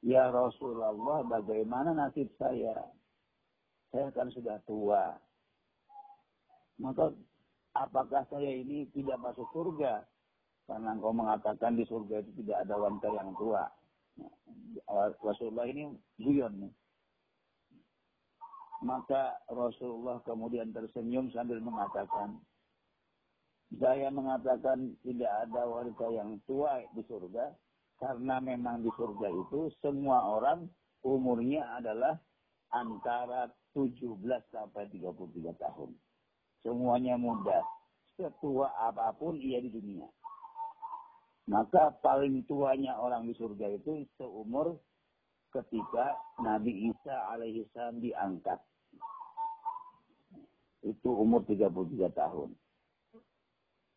Ya 0.00 0.32
Rasulullah, 0.32 1.20
bagaimana 1.28 1.92
nasib 1.92 2.32
saya? 2.40 2.88
Saya 3.92 4.08
kan 4.16 4.32
sudah 4.32 4.56
tua. 4.64 5.18
Maka 6.80 7.12
apakah 7.76 8.24
saya 8.32 8.48
ini 8.48 8.88
tidak 8.96 9.20
masuk 9.20 9.44
surga? 9.52 10.00
Karena 10.64 10.96
engkau 10.96 11.12
mengatakan 11.12 11.76
di 11.76 11.84
surga 11.84 12.24
itu 12.24 12.30
tidak 12.40 12.64
ada 12.64 12.74
wanita 12.78 13.08
yang 13.12 13.34
tua. 13.36 13.66
Nah, 14.16 15.10
Rasulullah 15.20 15.66
ini 15.68 15.92
guyon. 16.16 16.70
Maka 18.80 19.36
Rasulullah 19.52 20.24
kemudian 20.24 20.72
tersenyum 20.72 21.28
sambil 21.36 21.60
mengatakan, 21.60 22.40
saya 23.78 24.10
mengatakan 24.10 24.98
tidak 25.06 25.30
ada 25.46 25.62
wanita 25.62 26.06
yang 26.10 26.42
tua 26.42 26.82
di 26.90 27.06
surga 27.06 27.54
karena 28.02 28.42
memang 28.42 28.82
di 28.82 28.90
surga 28.98 29.30
itu 29.30 29.70
semua 29.78 30.26
orang 30.26 30.66
umurnya 31.06 31.62
adalah 31.78 32.18
antara 32.74 33.46
17 33.76 34.18
sampai 34.50 34.90
33 34.90 35.54
tahun. 35.54 35.90
Semuanya 36.66 37.14
muda. 37.14 37.62
Setua 38.18 38.68
apa 38.90 39.14
pun 39.16 39.38
ia 39.38 39.62
di 39.62 39.70
dunia. 39.70 40.04
Maka 41.48 41.94
paling 42.04 42.44
tuanya 42.44 42.98
orang 43.00 43.26
di 43.26 43.34
surga 43.38 43.80
itu 43.80 44.04
seumur 44.18 44.76
ketika 45.50 46.14
Nabi 46.42 46.90
Isa 46.90 47.16
alaihi 47.32 47.66
salam 47.72 47.98
diangkat. 48.02 48.60
Itu 50.84 51.10
umur 51.16 51.42
33 51.48 52.12
tahun. 52.12 52.54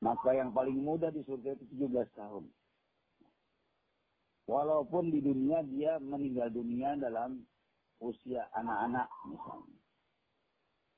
Maka 0.04 0.36
yang 0.36 0.52
paling 0.52 0.84
muda 0.84 1.08
di 1.08 1.24
surga 1.24 1.56
itu 1.56 1.66
17 1.80 2.20
tahun. 2.20 2.44
Walaupun 4.52 5.08
di 5.08 5.24
dunia 5.24 5.64
dia 5.64 5.96
meninggal 6.04 6.52
dunia 6.52 7.00
dalam 7.00 7.40
usia 8.04 8.52
anak-anak 8.52 9.08
misalnya. 9.32 9.80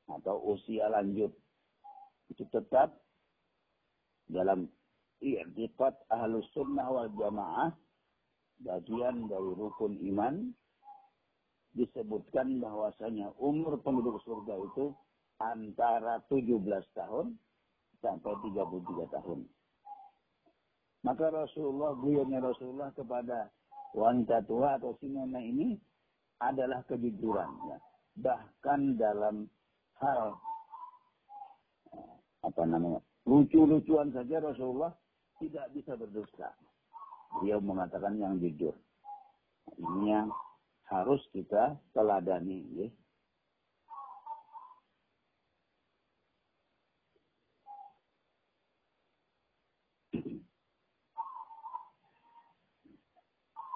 Atau 0.10 0.42
usia 0.58 0.90
lanjut. 0.90 1.30
Itu 2.34 2.50
tetap 2.50 2.98
dalam 4.26 4.66
i'tiqad 5.22 5.94
ahlus 6.10 6.50
sunnah 6.58 6.90
wal 6.90 7.12
jamaah 7.14 7.70
bagian 8.66 9.30
dari 9.30 9.52
rukun 9.54 10.02
iman 10.14 10.50
disebutkan 11.76 12.58
bahwasanya 12.58 13.36
umur 13.38 13.78
penduduk 13.84 14.18
surga 14.24 14.56
itu 14.58 14.96
antara 15.38 16.24
17 16.32 16.64
tahun 16.96 17.36
sampai 18.06 18.34
33 18.54 19.10
tahun. 19.10 19.40
Maka 21.02 21.26
Rasulullah, 21.34 21.98
guyonnya 21.98 22.42
Rasulullah 22.42 22.94
kepada 22.94 23.50
wanita 23.98 24.46
tua 24.46 24.78
atau 24.78 24.94
si 25.02 25.10
nenek 25.10 25.42
ini 25.42 25.78
adalah 26.42 26.86
kejujuran. 26.86 27.50
Ya. 27.70 27.78
Bahkan 28.16 28.98
dalam 29.02 29.50
hal 30.02 30.38
apa 32.46 32.62
namanya 32.70 33.02
lucu-lucuan 33.26 34.14
saja 34.14 34.38
Rasulullah 34.38 34.94
tidak 35.42 35.66
bisa 35.74 35.98
berdusta. 35.98 36.54
Dia 37.42 37.58
mengatakan 37.60 38.16
yang 38.22 38.38
jujur. 38.40 38.76
Ini 39.76 40.06
yang 40.06 40.28
harus 40.90 41.22
kita 41.34 41.76
teladani. 41.92 42.62
Ya. 42.78 42.88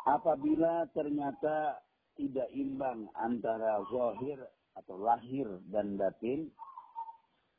Apabila 0.09 0.89
ternyata 0.89 1.77
tidak 2.17 2.49
imbang 2.57 3.05
antara 3.13 3.77
zahir 3.93 4.41
atau 4.73 4.97
lahir 4.97 5.45
dan 5.69 6.01
batin, 6.01 6.49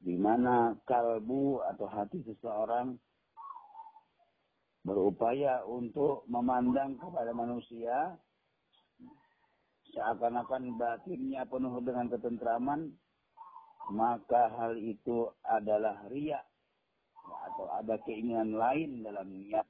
di 0.02 0.18
mana 0.18 0.74
kalbu 0.82 1.62
atau 1.70 1.86
hati 1.86 2.26
seseorang 2.26 2.98
berupaya 4.82 5.62
untuk 5.62 6.26
memandang 6.26 6.98
kepada 6.98 7.30
manusia 7.30 8.18
seakan-akan 9.94 10.74
batinnya 10.74 11.46
penuh 11.46 11.78
dengan 11.86 12.10
ketentraman, 12.10 12.90
maka 13.94 14.50
hal 14.58 14.74
itu 14.74 15.30
adalah 15.46 16.02
riak 16.10 16.42
atau 17.46 17.70
ada 17.78 17.94
keinginan 18.02 18.58
lain 18.58 19.06
dalam 19.06 19.28
niat, 19.30 19.66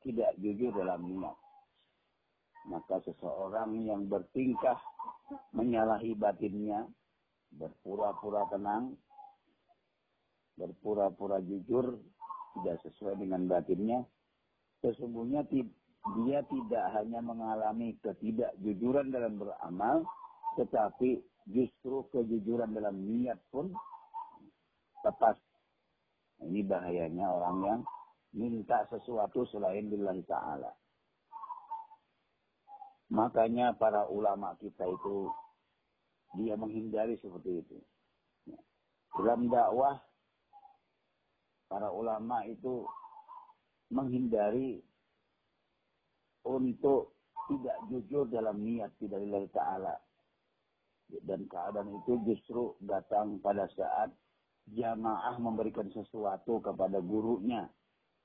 tidak 0.00 0.32
jujur 0.40 0.72
dalam 0.72 1.04
niat. 1.04 1.43
Maka 2.64 3.00
seseorang 3.04 3.76
yang 3.84 4.08
bertingkah 4.08 4.80
menyalahi 5.52 6.16
batinnya, 6.16 6.88
berpura-pura 7.52 8.48
tenang, 8.48 8.96
berpura-pura 10.56 11.44
jujur, 11.44 12.00
tidak 12.56 12.76
sesuai 12.86 13.20
dengan 13.20 13.44
batinnya, 13.50 14.00
sesungguhnya 14.80 15.44
dia 15.48 16.40
tidak 16.48 16.84
hanya 16.96 17.20
mengalami 17.20 17.96
ketidakjujuran 18.00 19.12
dalam 19.12 19.40
beramal, 19.40 20.04
tetapi 20.56 21.20
justru 21.50 22.04
kejujuran 22.12 22.72
dalam 22.72 22.96
niat 22.96 23.40
pun 23.52 23.72
lepas. 25.04 25.36
Ini 26.44 26.60
bahayanya 26.66 27.26
orang 27.30 27.56
yang 27.64 27.80
minta 28.36 28.84
sesuatu 28.90 29.46
selain 29.48 29.88
billahi 29.88 30.24
ta'ala. 30.26 30.72
Makanya 33.12 33.76
para 33.76 34.08
ulama 34.08 34.56
kita 34.56 34.88
itu 34.88 35.28
dia 36.40 36.56
menghindari 36.56 37.20
seperti 37.20 37.60
itu. 37.60 37.78
Dalam 39.14 39.46
dakwah 39.46 40.00
para 41.70 41.92
ulama 41.92 42.42
itu 42.48 42.86
menghindari 43.92 44.82
untuk 46.44 47.14
tidak 47.46 47.76
jujur 47.92 48.24
dalam 48.32 48.60
niat 48.64 48.90
tidak 48.98 49.20
lillahi 49.20 49.48
ta'ala. 49.52 49.94
Dan 51.22 51.44
keadaan 51.46 51.92
itu 51.92 52.16
justru 52.24 52.74
datang 52.82 53.38
pada 53.38 53.68
saat 53.76 54.10
jamaah 54.72 55.36
memberikan 55.36 55.86
sesuatu 55.92 56.58
kepada 56.64 56.98
gurunya. 57.04 57.68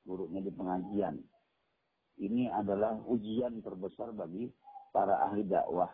Gurunya 0.07 0.39
di 0.39 0.51
pengajian. 0.55 1.19
Ini 2.19 2.51
adalah 2.55 2.95
ujian 3.07 3.59
terbesar 3.63 4.15
bagi 4.15 4.47
para 4.91 5.15
ahli 5.29 5.45
dakwah. 5.45 5.89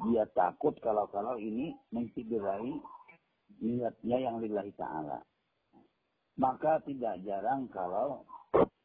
Dia 0.00 0.24
takut 0.32 0.72
kalau-kalau 0.80 1.36
ini 1.36 1.76
menciderai 1.92 2.72
niatnya 3.60 4.16
yang 4.16 4.40
lillahi 4.40 4.72
ta'ala. 4.72 5.20
Maka 6.40 6.80
tidak 6.88 7.20
jarang 7.20 7.68
kalau 7.68 8.24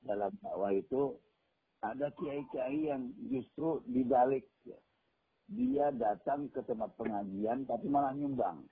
dalam 0.04 0.34
dakwah 0.44 0.76
itu 0.76 1.16
ada 1.80 2.12
kiai-kiai 2.20 2.92
yang 2.92 3.16
justru 3.32 3.80
dibalik. 3.88 4.44
Dia 5.46 5.94
datang 5.94 6.50
ke 6.52 6.66
tempat 6.66 6.92
pengajian 6.98 7.64
tapi 7.70 7.86
malah 7.88 8.12
nyumbang. 8.12 8.66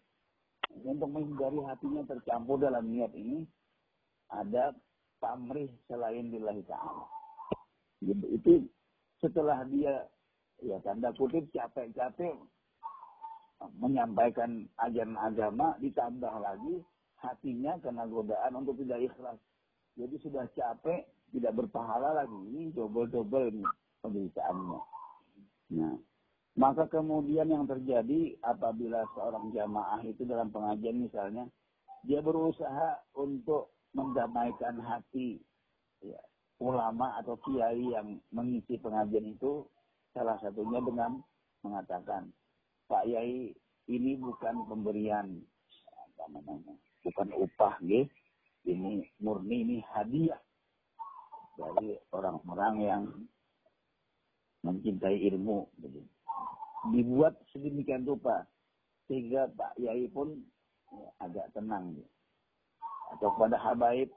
Untuk 0.73 1.05
menghindari 1.05 1.61
hatinya 1.69 2.01
tercampur 2.09 2.57
dalam 2.57 2.89
niat 2.89 3.13
ini, 3.13 3.45
ada 4.33 4.73
pamrih 5.21 5.69
selain 5.85 6.33
lillahi 6.33 6.65
ta'ala. 6.65 7.05
Itu 8.09 8.67
setelah 9.21 9.63
dia 9.69 10.09
ya 10.63 10.80
tanda 10.82 11.12
kutip 11.13 11.45
capek-capek 11.52 12.36
menyampaikan 13.80 14.67
ajaran 14.80 15.15
agama 15.15 15.76
ditambah 15.80 16.34
lagi 16.43 16.84
hatinya 17.23 17.80
kena 17.80 18.04
godaan 18.04 18.60
untuk 18.60 18.76
tidak 18.84 19.08
ikhlas. 19.08 19.39
Jadi 19.95 20.15
sudah 20.19 20.43
capek, 20.52 21.08
tidak 21.32 21.54
berpahala 21.56 22.26
lagi. 22.26 22.36
Ini 22.52 22.76
double-double 22.76 23.56
ini 23.56 23.65
penderitaannya. 24.04 24.80
Nah, 25.80 25.95
maka 26.60 26.86
kemudian 26.91 27.47
yang 27.47 27.63
terjadi 27.63 28.36
apabila 28.43 29.08
seorang 29.15 29.54
jamaah 29.56 30.02
itu 30.04 30.28
dalam 30.28 30.52
pengajian 30.52 30.99
misalnya, 30.99 31.47
dia 32.04 32.19
berusaha 32.19 32.99
untuk 33.15 33.71
mendamaikan 33.95 34.82
hati 34.84 35.39
ya, 36.04 36.19
ulama 36.60 37.15
atau 37.21 37.38
kiai 37.39 37.93
yang 37.93 38.17
mengisi 38.34 38.76
pengajian 38.82 39.38
itu 39.38 39.63
Salah 40.13 40.38
satunya 40.39 40.78
dengan 40.86 41.17
mengatakan, 41.65 42.30
Pak 42.86 43.10
Yai 43.10 43.49
ini 43.89 44.12
bukan 44.21 44.69
pemberian 44.69 45.41
apa 46.13 46.26
namanya, 46.30 46.78
bukan 47.02 47.30
upah, 47.34 47.76
gitu. 47.82 48.08
Ini 48.63 49.04
murni 49.19 49.67
ini 49.67 49.78
hadiah 49.91 50.39
dari 51.60 51.99
orang-orang 52.15 52.76
yang 52.80 53.04
mencintai 54.63 55.19
ilmu. 55.34 55.67
Dibuat 56.95 57.36
sedemikian 57.52 58.08
rupa 58.08 58.47
sehingga 59.12 59.52
Pak 59.52 59.76
Yai 59.84 60.08
pun 60.08 60.39
ya, 60.95 61.10
agak 61.19 61.52
tenang. 61.52 61.91
Gitu. 61.99 62.12
Atau 63.17 63.36
pada 63.36 63.60
habaib 63.60 64.08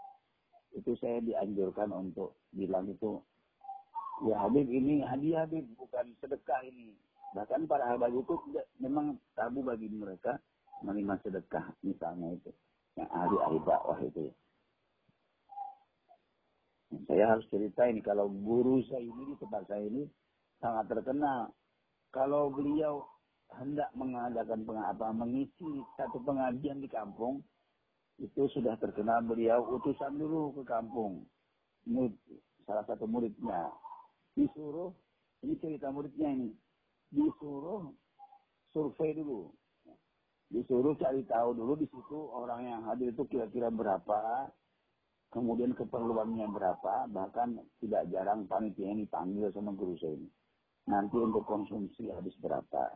itu 0.79 0.93
saya 1.03 1.19
dianjurkan 1.25 1.91
untuk 1.91 2.39
bilang 2.55 2.87
itu 2.87 3.19
Ya 4.25 4.37
Habib 4.41 4.65
ini 4.73 5.05
hadiah 5.05 5.45
Habib, 5.45 5.69
bukan 5.77 6.09
sedekah 6.25 6.65
ini. 6.65 6.97
Bahkan 7.37 7.69
para 7.69 7.85
Habib 7.85 8.17
itu 8.17 8.35
memang 8.81 9.21
tabu 9.37 9.61
bagi 9.61 9.93
mereka 9.93 10.41
menerima 10.81 11.21
sedekah 11.21 11.69
misalnya 11.85 12.33
itu. 12.33 12.49
Yang 12.97 13.11
ahli-ahli 13.13 13.59
dakwah 13.61 14.01
itu. 14.01 14.33
Saya 17.05 17.25
harus 17.29 17.45
cerita 17.53 17.85
ini, 17.85 18.01
kalau 18.01 18.33
guru 18.33 18.81
saya 18.89 19.05
ini 19.05 19.35
di 19.35 19.37
tempat 19.37 19.69
saya 19.69 19.85
ini 19.85 20.09
sangat 20.65 20.89
terkenal. 20.89 21.53
Kalau 22.09 22.49
beliau 22.49 23.05
hendak 23.53 23.93
mengadakan 23.93 24.65
apa 24.81 25.13
mengisi 25.13 25.85
satu 26.01 26.25
pengajian 26.25 26.81
di 26.81 26.89
kampung, 26.89 27.45
itu 28.17 28.49
sudah 28.49 28.81
terkenal 28.81 29.21
beliau 29.29 29.61
utusan 29.77 30.17
dulu 30.17 30.57
ke 30.57 30.63
kampung. 30.65 31.29
Salah 32.65 32.83
satu 32.89 33.05
muridnya 33.05 33.69
disuruh, 34.37 34.93
ini 35.43 35.57
cerita 35.57 35.89
muridnya 35.89 36.29
ini, 36.29 36.53
disuruh 37.09 37.89
survei 38.71 39.17
dulu. 39.17 39.49
Disuruh 40.47 40.95
cari 41.01 41.27
tahu 41.27 41.59
dulu 41.59 41.75
di 41.75 41.91
situ 41.91 42.31
orang 42.31 42.69
yang 42.69 42.81
hadir 42.87 43.11
itu 43.11 43.27
kira-kira 43.27 43.73
berapa, 43.73 44.47
kemudian 45.35 45.75
keperluannya 45.75 46.47
berapa, 46.53 47.11
bahkan 47.11 47.59
tidak 47.83 48.07
jarang 48.13 48.47
panitia 48.47 48.93
ini 48.93 49.09
panggil 49.11 49.51
sama 49.51 49.75
guru 49.75 49.99
saya 49.99 50.15
ini. 50.15 50.31
Nanti 50.87 51.19
untuk 51.19 51.43
konsumsi 51.43 52.15
habis 52.15 52.37
berapa, 52.39 52.95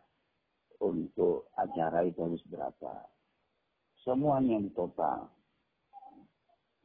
untuk 0.78 1.50
acara 1.58 2.06
itu 2.06 2.22
habis 2.22 2.44
berapa. 2.46 3.02
Semuanya 4.06 4.62
di 4.62 4.70
total. 4.70 5.26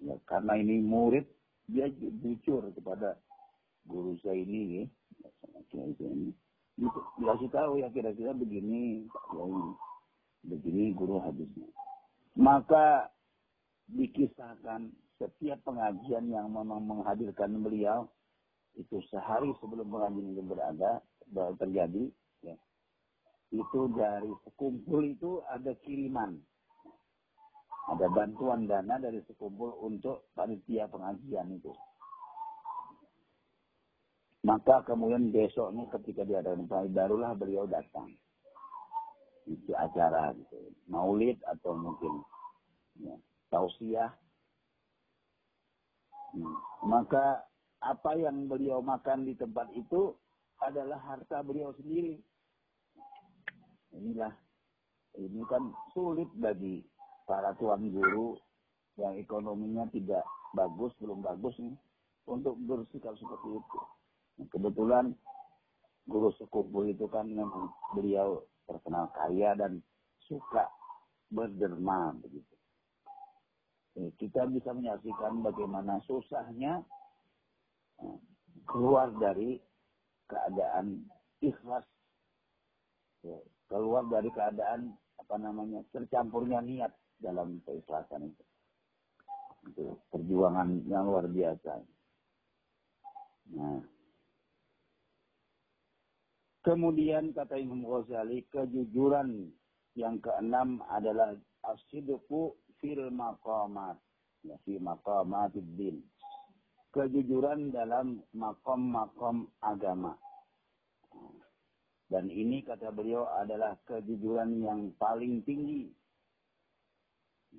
Ya, 0.02 0.18
karena 0.26 0.58
ini 0.58 0.82
murid, 0.82 1.30
dia 1.70 1.88
jujur 1.94 2.74
kepada 2.74 3.22
guru 3.86 4.18
saya 4.22 4.38
ini, 4.38 4.86
ya. 5.74 5.84
ini. 6.02 6.34
Dikasih 7.22 7.50
tahu 7.54 7.80
ya 7.80 7.88
kira-kira 7.94 8.36
begini, 8.36 9.08
ini. 9.10 9.64
Begini 10.46 10.84
guru 10.94 11.22
hadisnya. 11.24 11.70
Maka 12.36 13.10
dikisahkan 13.90 14.92
setiap 15.16 15.64
pengajian 15.64 16.28
yang 16.28 16.52
memang 16.52 16.84
menghadirkan 16.84 17.64
beliau 17.64 18.12
itu 18.76 19.00
sehari 19.08 19.56
sebelum 19.64 19.88
pengajian 19.88 20.36
itu 20.36 20.44
berada 20.44 21.00
terjadi 21.56 22.12
ya, 22.44 22.56
itu 23.56 23.82
dari 23.96 24.28
sekumpul 24.44 25.00
itu 25.08 25.40
ada 25.48 25.72
kiriman 25.88 26.36
ada 27.86 28.10
bantuan 28.10 28.66
dana 28.66 28.98
dari 28.98 29.22
sekumpul 29.30 29.78
untuk 29.86 30.34
panitia 30.34 30.90
pengajian 30.90 31.54
itu. 31.54 31.70
Maka 34.46 34.86
kemudian 34.86 35.34
besoknya 35.34 35.90
ketika 35.98 36.22
dia 36.22 36.46
ada 36.46 36.54
barulah 36.94 37.34
beliau 37.34 37.66
datang. 37.66 38.14
Itu 39.50 39.74
acara 39.74 40.38
gitu. 40.38 40.70
Maulid 40.86 41.42
atau 41.50 41.74
mungkin 41.74 42.22
ya, 43.02 43.18
tausiah. 43.50 44.14
Hmm. 46.38 46.58
Maka 46.86 47.42
apa 47.82 48.12
yang 48.22 48.46
beliau 48.46 48.86
makan 48.86 49.26
di 49.26 49.34
tempat 49.34 49.66
itu 49.74 50.14
adalah 50.62 51.02
harta 51.02 51.42
beliau 51.42 51.74
sendiri. 51.82 52.22
Inilah 53.98 54.34
ini 55.18 55.42
kan 55.50 55.74
sulit 55.98 56.30
bagi 56.38 56.86
para 57.26 57.58
tuan 57.58 57.90
guru 57.90 58.38
yang 59.02 59.18
ekonominya 59.18 59.90
tidak 59.90 60.22
bagus, 60.54 60.94
belum 61.02 61.26
bagus 61.26 61.56
nih, 61.58 61.76
untuk 62.30 62.56
bersikap 62.64 63.18
seperti 63.18 63.58
itu. 63.58 63.80
Kebetulan 64.36 65.16
guru 66.06 66.30
sekumpul 66.36 66.92
itu 66.92 67.08
kan 67.08 67.26
memang 67.26 67.72
beliau 67.96 68.44
terkenal 68.68 69.10
kaya 69.16 69.56
dan 69.56 69.80
suka 70.28 70.68
berderma 71.32 72.14
begitu. 72.20 72.56
Eh, 73.96 74.12
kita 74.20 74.44
bisa 74.52 74.76
menyaksikan 74.76 75.40
bagaimana 75.40 76.04
susahnya 76.04 76.84
eh, 78.04 78.18
keluar 78.68 79.16
dari 79.16 79.56
keadaan 80.28 81.08
ikhlas, 81.40 81.86
ya, 83.24 83.40
keluar 83.72 84.04
dari 84.12 84.30
keadaan 84.36 84.94
apa 85.16 85.36
namanya 85.40 85.80
tercampurnya 85.96 86.60
niat 86.60 86.92
dalam 87.24 87.64
keikhlasan 87.64 88.36
itu. 88.36 88.44
Itu 89.72 89.86
perjuangan 90.12 90.86
yang 90.86 91.08
luar 91.08 91.26
biasa. 91.32 91.74
Nah. 93.56 93.95
Kemudian 96.66 97.30
kata 97.30 97.62
Imam 97.62 97.86
Ghazali, 97.86 98.42
kejujuran 98.50 99.54
yang 99.94 100.18
keenam 100.18 100.82
adalah 100.90 101.38
asidku 101.62 102.58
fil 102.82 103.14
maqamat. 103.14 104.02
Ya, 104.42 104.58
fi 104.66 104.82
maqamatid 104.82 105.66
din. 105.78 106.02
Kejujuran 106.90 107.70
dalam 107.70 108.26
makom-makom 108.34 109.46
agama. 109.62 110.18
Dan 112.10 112.34
ini 112.34 112.66
kata 112.66 112.90
beliau 112.90 113.30
adalah 113.30 113.78
kejujuran 113.86 114.62
yang 114.66 114.90
paling 114.98 115.46
tinggi 115.46 115.90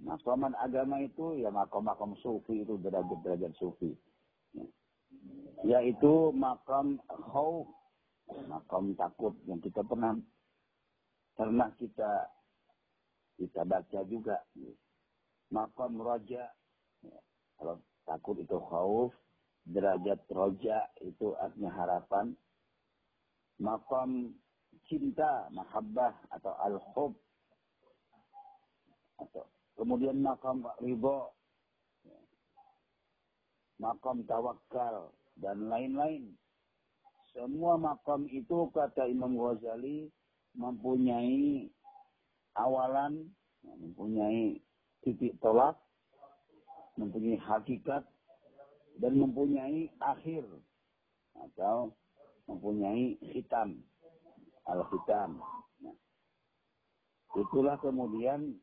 Makoman 0.05 0.53
agama 0.61 1.01
itu 1.01 1.41
ya 1.41 1.49
makom-makom 1.49 2.19
sufi 2.21 2.67
itu 2.67 2.77
derajat-derajat 2.77 3.53
sufi. 3.57 3.97
Ya. 4.53 4.67
Yaitu 5.65 6.37
makam 6.37 7.01
khauf, 7.33 7.65
makam 8.47 8.95
takut 8.99 9.35
yang 9.47 9.63
kita 9.63 9.83
pernah 9.87 10.19
pernah 11.37 11.71
kita 11.79 12.31
kita 13.37 13.63
baca 13.69 14.01
juga. 14.09 14.41
Makam 15.53 16.01
roja, 16.03 16.51
ya. 17.05 17.19
kalau 17.61 17.79
takut 18.03 18.41
itu 18.41 18.59
khauf, 18.59 19.13
derajat 19.69 20.19
roja 20.33 20.91
itu 21.05 21.37
artinya 21.39 21.71
harapan. 21.77 22.35
Makam 23.63 24.35
cinta, 24.91 25.47
mahabbah 25.55 26.13
atau 26.35 26.53
al-hub 26.67 27.13
atau 29.17 29.47
Kemudian 29.77 30.25
makam 30.25 30.65
ridho, 30.81 31.37
makam 33.77 34.25
tawakal, 34.25 35.13
dan 35.37 35.69
lain-lain. 35.69 36.33
Semua 37.37 37.77
makam 37.77 38.25
itu 38.33 38.73
kata 38.73 39.05
Imam 39.13 39.37
Ghazali 39.37 40.09
mempunyai 40.57 41.69
awalan, 42.57 43.29
mempunyai 43.61 44.57
titik 45.05 45.37
tolak, 45.45 45.77
mempunyai 46.97 47.37
hakikat, 47.37 48.09
dan 48.97 49.13
mempunyai 49.21 49.93
akhir 50.01 50.49
atau 51.37 51.93
mempunyai 52.49 53.21
hitam, 53.21 53.85
al-hitam. 54.65 55.37
Nah, 55.85 55.97
itulah 57.37 57.77
kemudian 57.85 58.57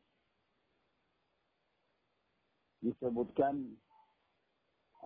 disebutkan 2.82 3.78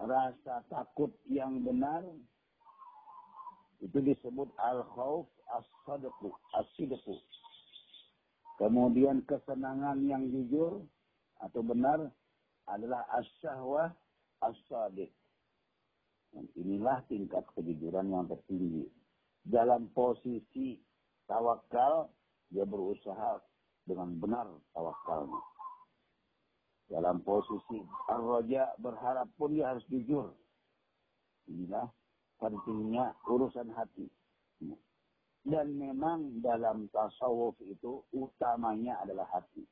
rasa 0.00 0.64
takut 0.72 1.12
yang 1.28 1.60
benar 1.60 2.00
itu 3.78 3.98
disebut 4.02 4.50
al-khauf 4.58 5.30
as-sadqu 5.54 6.30
as-sidqu. 6.58 7.14
Kemudian 8.58 9.22
kesenangan 9.22 10.02
yang 10.02 10.26
jujur 10.34 10.82
atau 11.38 11.62
benar 11.62 12.10
adalah 12.66 13.06
as-syahwah 13.14 13.94
as-sadiq. 14.42 15.14
inilah 16.58 17.00
tingkat 17.08 17.46
kejujuran 17.56 18.12
yang 18.12 18.26
tertinggi. 18.28 18.84
Dalam 19.48 19.88
posisi 19.96 20.76
tawakal, 21.24 22.12
dia 22.52 22.68
berusaha 22.68 23.40
dengan 23.88 24.12
benar 24.20 24.46
tawakalnya. 24.76 25.40
Dalam 26.88 27.20
posisi 27.24 27.80
ar-raja 28.12 28.76
berharap 28.80 29.28
pun 29.40 29.56
dia 29.56 29.72
harus 29.72 29.84
jujur. 29.88 30.32
Inilah 31.48 31.88
pentingnya 32.38 33.14
urusan 33.26 33.70
hati. 33.74 34.06
Dan 35.48 35.78
memang 35.78 36.42
dalam 36.42 36.90
tasawuf 36.90 37.56
itu 37.62 38.04
utamanya 38.14 38.98
adalah 39.02 39.26
hati. 39.30 39.64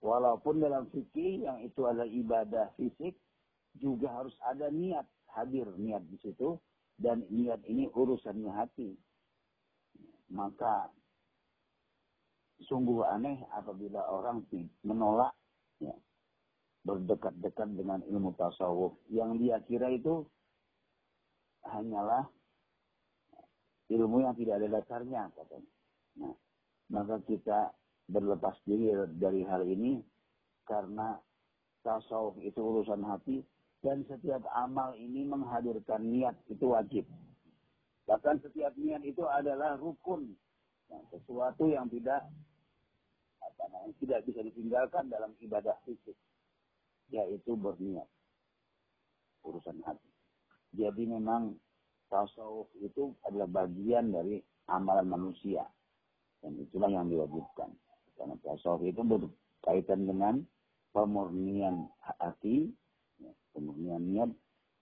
Walaupun 0.00 0.60
dalam 0.60 0.86
fikih 0.92 1.48
yang 1.48 1.58
itu 1.64 1.82
adalah 1.88 2.08
ibadah 2.08 2.70
fisik, 2.76 3.16
juga 3.76 4.08
harus 4.12 4.32
ada 4.44 4.72
niat, 4.72 5.04
hadir 5.36 5.68
niat 5.76 6.04
di 6.08 6.16
situ, 6.20 6.56
dan 6.96 7.24
niat 7.28 7.60
ini 7.68 7.88
urusannya 7.92 8.52
hati. 8.52 8.96
Maka 10.32 10.88
sungguh 12.64 13.04
aneh 13.04 13.44
apabila 13.52 14.00
orang 14.08 14.48
menolak 14.84 15.36
ya, 15.80 15.92
berdekat-dekat 16.86 17.68
dengan 17.74 17.98
ilmu 18.06 18.30
tasawuf 18.38 18.94
yang 19.10 19.34
dia 19.42 19.58
kira 19.66 19.90
itu 19.90 20.22
hanyalah 21.66 22.30
ilmu 23.90 24.22
yang 24.22 24.34
tidak 24.38 24.62
ada 24.62 24.68
dasarnya 24.78 25.22
katanya. 25.34 25.72
Nah, 26.22 26.34
maka 26.94 27.18
kita 27.26 27.74
berlepas 28.06 28.54
diri 28.62 28.94
dari 29.18 29.42
hal 29.42 29.66
ini 29.66 29.98
karena 30.62 31.18
tasawuf 31.82 32.38
itu 32.38 32.62
urusan 32.62 33.02
hati 33.02 33.42
dan 33.82 34.06
setiap 34.06 34.46
amal 34.54 34.94
ini 34.94 35.26
menghadirkan 35.26 36.06
niat 36.06 36.38
itu 36.46 36.70
wajib. 36.70 37.04
Bahkan 38.06 38.38
setiap 38.46 38.78
niat 38.78 39.02
itu 39.02 39.26
adalah 39.26 39.74
rukun 39.74 40.30
Nah, 40.90 41.02
sesuatu 41.10 41.66
yang 41.66 41.90
tidak 41.90 42.22
apa 43.42 43.64
namanya 43.70 43.94
tidak 44.02 44.20
bisa 44.26 44.40
ditinggalkan 44.42 45.04
dalam 45.10 45.34
ibadah 45.42 45.74
fisik, 45.86 46.14
yaitu 47.10 47.54
berniat 47.54 48.06
urusan 49.46 49.78
hati. 49.86 50.10
Jadi 50.74 51.06
memang 51.06 51.54
tasawuf 52.10 52.66
itu 52.82 53.14
adalah 53.26 53.64
bagian 53.64 54.10
dari 54.10 54.42
amalan 54.66 55.06
manusia 55.06 55.62
dan 56.42 56.58
itulah 56.58 56.90
yang 56.90 57.06
diwajibkan. 57.06 57.70
Karena 58.18 58.34
tasawuf 58.42 58.82
itu 58.82 59.02
berkaitan 59.06 60.08
dengan 60.08 60.42
pemurnian 60.90 61.86
hati, 62.18 62.72
ya, 63.22 63.30
pemurnian 63.54 64.02
niat 64.02 64.30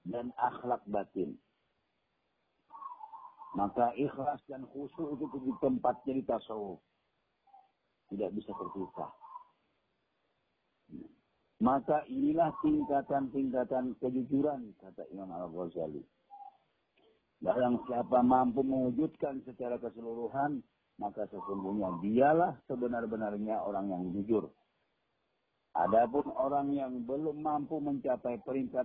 dan 0.08 0.32
akhlak 0.40 0.80
batin. 0.88 1.36
Maka 3.54 3.94
ikhlas 3.94 4.42
dan 4.50 4.66
khusyuk 4.66 5.14
itu 5.14 5.26
di 5.38 5.52
tempatnya 5.62 6.12
di 6.18 6.24
tasawuf. 6.26 6.82
Tidak 8.10 8.30
bisa 8.34 8.50
terpisah. 8.50 9.23
Maka 11.64 12.04
inilah 12.12 12.52
tingkatan-tingkatan 12.60 13.96
kejujuran, 13.96 14.76
kata 14.84 15.08
Imam 15.08 15.32
Al-Ghazali. 15.32 16.04
Barang 17.40 17.80
siapa 17.88 18.20
mampu 18.20 18.60
mewujudkan 18.60 19.40
secara 19.48 19.80
keseluruhan, 19.80 20.60
maka 21.00 21.24
sesungguhnya 21.32 22.04
dialah 22.04 22.52
sebenar-benarnya 22.68 23.64
orang 23.64 23.88
yang 23.88 24.04
jujur. 24.12 24.52
Adapun 25.72 26.28
orang 26.36 26.76
yang 26.76 27.00
belum 27.08 27.40
mampu 27.40 27.80
mencapai 27.80 28.44
peringkat 28.44 28.84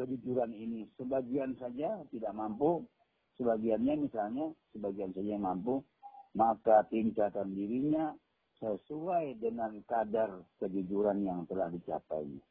kejujuran 0.00 0.56
ini, 0.56 0.88
sebagian 0.96 1.52
saja 1.60 2.08
tidak 2.08 2.32
mampu, 2.32 2.88
sebagiannya 3.36 4.08
misalnya, 4.08 4.48
sebagian 4.72 5.12
saja 5.12 5.36
yang 5.36 5.44
mampu, 5.44 5.84
maka 6.32 6.88
tingkatan 6.88 7.52
dirinya 7.52 8.16
sesuai 8.58 9.38
dengan 9.38 9.74
kadar 9.86 10.42
kejujuran 10.58 11.22
yang 11.22 11.46
telah 11.46 11.70
dicapainya. 11.70 12.42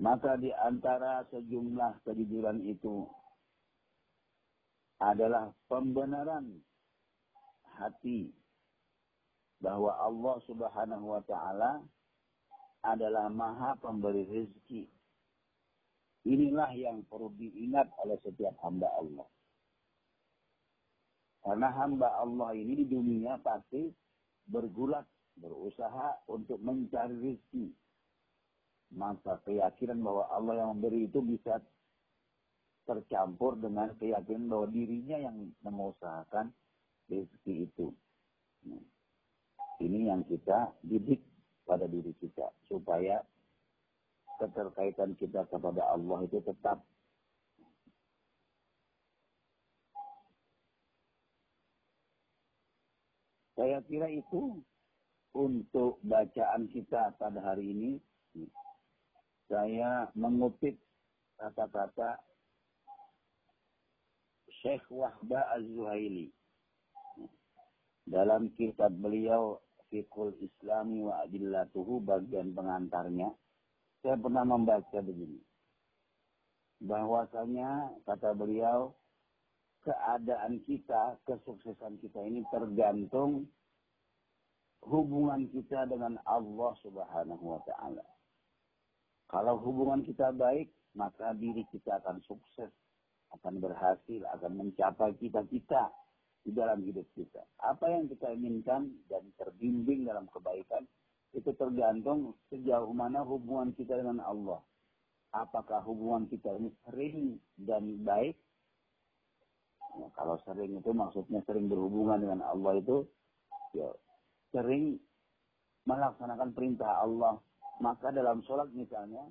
Maka 0.00 0.40
di 0.40 0.48
antara 0.54 1.28
sejumlah 1.28 2.00
kejujuran 2.08 2.64
itu 2.64 3.04
adalah 4.96 5.52
pembenaran 5.68 6.56
hati 7.76 8.32
bahwa 9.60 9.92
Allah 10.00 10.36
Subhanahu 10.48 11.04
wa 11.04 11.22
taala 11.28 11.84
adalah 12.80 13.28
Maha 13.28 13.76
Pemberi 13.76 14.24
rezeki. 14.24 14.88
Inilah 16.28 16.72
yang 16.76 17.04
perlu 17.08 17.32
diingat 17.36 17.92
oleh 18.00 18.16
setiap 18.24 18.56
hamba 18.64 18.88
Allah. 18.96 19.28
Karena 21.40 21.72
hamba 21.72 22.20
Allah 22.20 22.52
ini 22.52 22.84
di 22.84 22.86
dunia 22.92 23.40
pasti 23.40 23.88
bergulat, 24.44 25.08
berusaha 25.40 26.28
untuk 26.28 26.60
mencari 26.60 27.16
rezeki. 27.16 27.72
Maka 28.98 29.40
keyakinan 29.46 30.02
bahwa 30.02 30.28
Allah 30.28 30.54
yang 30.60 30.68
memberi 30.76 31.06
itu 31.06 31.22
bisa 31.22 31.62
tercampur 32.84 33.56
dengan 33.56 33.94
keyakinan 33.96 34.50
bahwa 34.50 34.66
dirinya 34.68 35.16
yang 35.16 35.36
mengusahakan 35.64 36.52
rezeki 37.08 37.70
itu. 37.70 37.88
Ini 39.80 40.12
yang 40.12 40.26
kita 40.28 40.76
didik 40.84 41.24
pada 41.64 41.88
diri 41.88 42.12
kita 42.20 42.52
supaya 42.68 43.24
keterkaitan 44.36 45.16
kita 45.16 45.48
kepada 45.48 45.88
Allah 45.88 46.24
itu 46.26 46.42
tetap 46.44 46.84
Saya 53.60 53.84
kira 53.84 54.08
itu 54.08 54.56
untuk 55.36 56.00
bacaan 56.00 56.64
kita 56.72 57.12
pada 57.20 57.44
hari 57.44 57.76
ini. 57.76 57.92
Saya 59.52 60.08
mengutip 60.16 60.80
kata-kata 61.36 62.16
Syekh 64.64 64.80
Wahba 64.88 65.44
Az-Zuhaili. 65.52 66.32
Dalam 68.08 68.48
kitab 68.56 68.96
beliau 68.96 69.60
Fikul 69.92 70.40
Islami 70.40 71.04
wa 71.04 71.20
Adillatuhu 71.20 72.00
bagian 72.00 72.56
pengantarnya. 72.56 73.28
Saya 74.00 74.16
pernah 74.16 74.48
membaca 74.48 75.04
begini. 75.04 75.36
Bahwasanya 76.80 77.92
kata 78.08 78.32
beliau 78.32 78.96
keadaan 79.80 80.60
kita, 80.68 81.16
kesuksesan 81.24 82.00
kita 82.04 82.20
ini 82.24 82.44
tergantung 82.52 83.48
hubungan 84.84 85.48
kita 85.52 85.88
dengan 85.88 86.16
Allah 86.24 86.72
Subhanahu 86.80 87.44
wa 87.44 87.60
taala. 87.64 88.04
Kalau 89.30 89.62
hubungan 89.62 90.02
kita 90.02 90.34
baik, 90.34 90.72
maka 90.96 91.32
diri 91.38 91.62
kita 91.70 92.02
akan 92.02 92.18
sukses, 92.26 92.72
akan 93.30 93.62
berhasil, 93.62 94.20
akan 94.36 94.52
mencapai 94.58 95.14
cita-cita 95.22 95.92
di 96.42 96.50
dalam 96.50 96.82
hidup 96.82 97.06
kita. 97.14 97.44
Apa 97.62 97.92
yang 97.92 98.08
kita 98.10 98.32
inginkan 98.32 98.90
dan 99.06 99.22
terbimbing 99.38 100.08
dalam 100.08 100.26
kebaikan 100.32 100.88
itu 101.30 101.54
tergantung 101.54 102.34
sejauh 102.50 102.90
mana 102.90 103.22
hubungan 103.22 103.70
kita 103.76 104.02
dengan 104.02 104.18
Allah. 104.24 104.58
Apakah 105.30 105.78
hubungan 105.86 106.26
kita 106.26 106.50
ini 106.58 106.74
sering 106.82 107.38
dan 107.54 108.02
baik 108.02 108.34
Ya, 109.98 110.06
kalau 110.14 110.38
sering 110.46 110.78
itu 110.78 110.90
maksudnya 110.94 111.42
sering 111.48 111.66
berhubungan 111.66 112.22
dengan 112.22 112.40
Allah 112.46 112.78
itu 112.78 113.02
ya 113.74 113.90
sering 114.54 114.98
melaksanakan 115.88 116.54
perintah 116.54 117.02
Allah. 117.02 117.38
Maka 117.80 118.12
dalam 118.12 118.44
sholat 118.44 118.68
misalnya, 118.76 119.24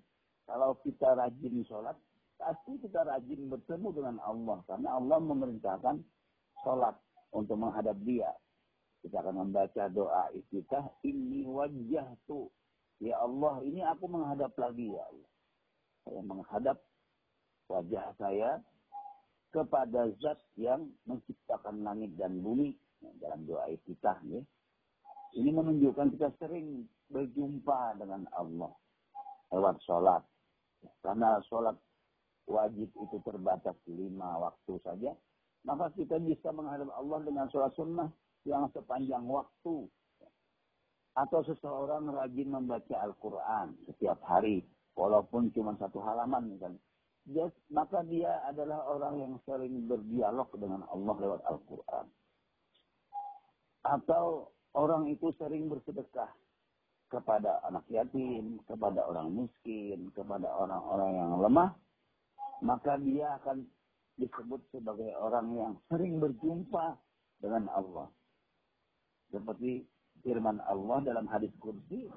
kalau 0.49 0.73
kita 0.81 1.13
rajin 1.13 1.61
sholat, 1.69 1.93
pasti 2.41 2.81
kita 2.81 3.05
rajin 3.05 3.45
bertemu 3.45 3.87
dengan 3.93 4.17
Allah. 4.25 4.57
Karena 4.65 4.97
Allah 4.97 5.17
memerintahkan 5.21 6.01
sholat 6.65 6.97
untuk 7.29 7.61
menghadap 7.61 7.93
dia. 8.01 8.33
Kita 9.05 9.21
akan 9.21 9.47
membaca 9.47 9.85
doa 9.93 10.33
istiqah, 10.33 10.91
ini 11.05 11.45
wajah 11.45 12.09
tuh. 12.25 12.49
Ya 12.99 13.15
Allah, 13.21 13.63
ini 13.63 13.79
aku 13.85 14.11
menghadap 14.11 14.51
lagi 14.59 14.91
ya 14.91 15.03
Allah. 15.07 15.31
Saya 16.03 16.21
menghadap 16.25 16.77
wajah 17.69 18.05
saya 18.17 18.49
kepada 19.49 20.09
zat 20.21 20.37
yang 20.57 20.89
menciptakan 21.09 21.81
langit 21.81 22.13
dan 22.17 22.37
bumi 22.41 22.77
ya, 23.01 23.09
dalam 23.21 23.45
doa 23.49 23.65
kita 23.85 24.13
ya. 24.29 24.41
Ini 25.37 25.49
menunjukkan 25.53 26.17
kita 26.17 26.29
sering 26.41 26.89
berjumpa 27.09 27.97
dengan 28.01 28.25
Allah 28.33 28.73
lewat 29.53 29.77
sholat. 29.85 30.21
Karena 31.05 31.37
sholat 31.49 31.77
wajib 32.49 32.89
itu 32.89 33.17
terbatas 33.21 33.77
lima 33.85 34.41
waktu 34.41 34.73
saja, 34.81 35.11
maka 35.65 35.93
kita 35.93 36.17
bisa 36.17 36.49
menghadap 36.49 36.89
Allah 36.97 37.19
dengan 37.21 37.45
sholat 37.53 37.73
sunnah 37.77 38.09
yang 38.45 38.69
sepanjang 38.73 39.25
waktu. 39.29 39.85
Atau 41.17 41.41
seseorang 41.45 42.09
rajin 42.09 42.49
membaca 42.53 42.95
Al-Quran 43.01 43.75
setiap 43.89 44.23
hari, 44.23 44.63
walaupun 44.95 45.51
cuma 45.51 45.75
satu 45.77 45.99
halaman 45.99 46.57
misalnya 46.57 46.79
dia, 47.27 47.45
maka 47.73 48.03
dia 48.07 48.43
adalah 48.47 48.85
orang 48.87 49.15
yang 49.19 49.33
sering 49.43 49.87
berdialog 49.89 50.49
dengan 50.55 50.85
Allah 50.87 51.15
lewat 51.19 51.41
Al-Quran. 51.47 52.05
Atau 53.83 54.53
orang 54.75 55.07
itu 55.09 55.33
sering 55.39 55.67
bersedekah 55.71 56.29
kepada 57.09 57.59
anak 57.65 57.83
yatim, 57.89 58.61
kepada 58.69 59.01
orang 59.09 59.33
miskin, 59.33 60.13
kepada 60.13 60.45
orang-orang 60.45 61.11
yang 61.17 61.31
lemah, 61.41 61.71
maka 62.61 63.01
dia 63.01 63.39
akan 63.41 63.65
disebut 64.19 64.61
sebagai 64.69 65.09
orang 65.17 65.47
yang 65.57 65.73
sering 65.89 66.21
berjumpa 66.21 66.99
dengan 67.41 67.65
Allah. 67.73 68.07
Seperti 69.31 69.87
firman 70.21 70.59
Allah 70.67 70.99
dalam 71.01 71.25
hadis 71.31 71.49
kursi, 71.57 72.11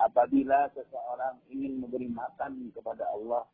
apabila 0.00 0.70
seseorang 0.72 1.38
ingin 1.52 1.84
memberi 1.84 2.08
makan 2.08 2.72
kepada 2.72 3.06
Allah 3.12 3.44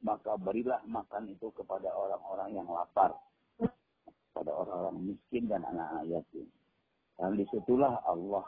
maka 0.00 0.36
berilah 0.40 0.80
makan 0.88 1.28
itu 1.28 1.52
kepada 1.52 1.92
orang-orang 1.92 2.56
yang 2.56 2.68
lapar, 2.68 3.12
pada 4.32 4.50
orang-orang 4.52 5.12
miskin 5.12 5.44
dan 5.48 5.60
anak-anak 5.64 6.04
yatim. 6.08 6.48
Dan 7.20 7.36
di 7.36 7.44
situlah 7.52 8.00
Allah 8.08 8.44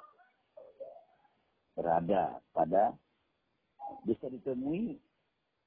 berada 1.77 2.41
pada 2.57 2.97
bisa 4.09 4.33
ditemui 4.33 4.97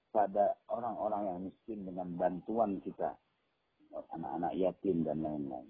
pada 0.10 0.58
orang-orang 0.74 1.22
yang 1.30 1.40
miskin 1.46 1.86
dengan 1.86 2.08
bantuan 2.18 2.82
kita, 2.82 3.14
anak-anak 4.16 4.54
yatim 4.58 5.06
dan 5.06 5.22
lain-lain. 5.22 5.70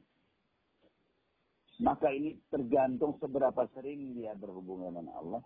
Maka 1.83 2.07
ini 2.07 2.39
tergantung 2.47 3.19
seberapa 3.19 3.67
sering 3.75 4.15
dia 4.15 4.31
berhubungan 4.39 4.95
dengan 4.95 5.11
Allah 5.19 5.41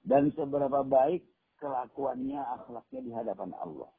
dan 0.00 0.32
seberapa 0.32 0.80
baik 0.80 1.28
kelakuannya, 1.60 2.40
akhlaknya 2.40 3.00
di 3.04 3.12
hadapan 3.12 3.52
Allah. 3.60 3.92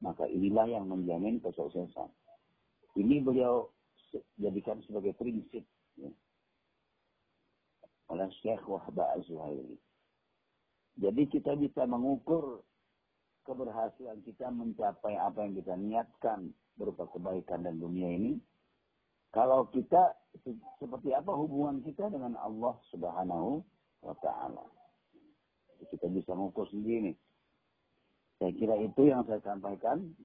Maka 0.00 0.24
inilah 0.28 0.64
yang 0.64 0.88
menjamin 0.88 1.40
kesuksesan. 1.44 2.08
Ini 2.96 3.20
beliau 3.20 3.68
jadikan 4.40 4.80
sebagai 4.88 5.14
prinsip 5.14 5.62
ya, 5.94 6.10
oleh 8.10 8.26
Syekh 8.42 8.64
Wahba 8.66 9.14
Az-Zuhairi. 9.14 9.78
Jadi 10.98 11.22
kita 11.30 11.54
bisa 11.54 11.86
mengukur 11.86 12.64
keberhasilan 13.46 14.20
kita 14.26 14.50
mencapai 14.50 15.16
apa 15.16 15.46
yang 15.46 15.54
kita 15.54 15.74
niatkan 15.78 16.50
berupa 16.74 17.06
kebaikan 17.12 17.62
dan 17.64 17.78
dunia 17.78 18.10
ini. 18.10 18.32
Kalau 19.30 19.70
kita 19.70 20.16
seperti 20.82 21.14
apa 21.14 21.30
hubungan 21.30 21.86
kita 21.86 22.10
dengan 22.10 22.34
Allah 22.34 22.74
Subhanahu 22.90 23.62
wa 24.02 24.16
taala. 24.18 24.66
Kita 25.86 26.10
bisa 26.10 26.34
mengukur 26.34 26.66
sendiri 26.68 27.14
saya 28.40 28.56
kira 28.56 28.74
itu 28.80 29.12
yang 29.12 29.20
saya 29.28 29.38
sampaikan 29.44 30.16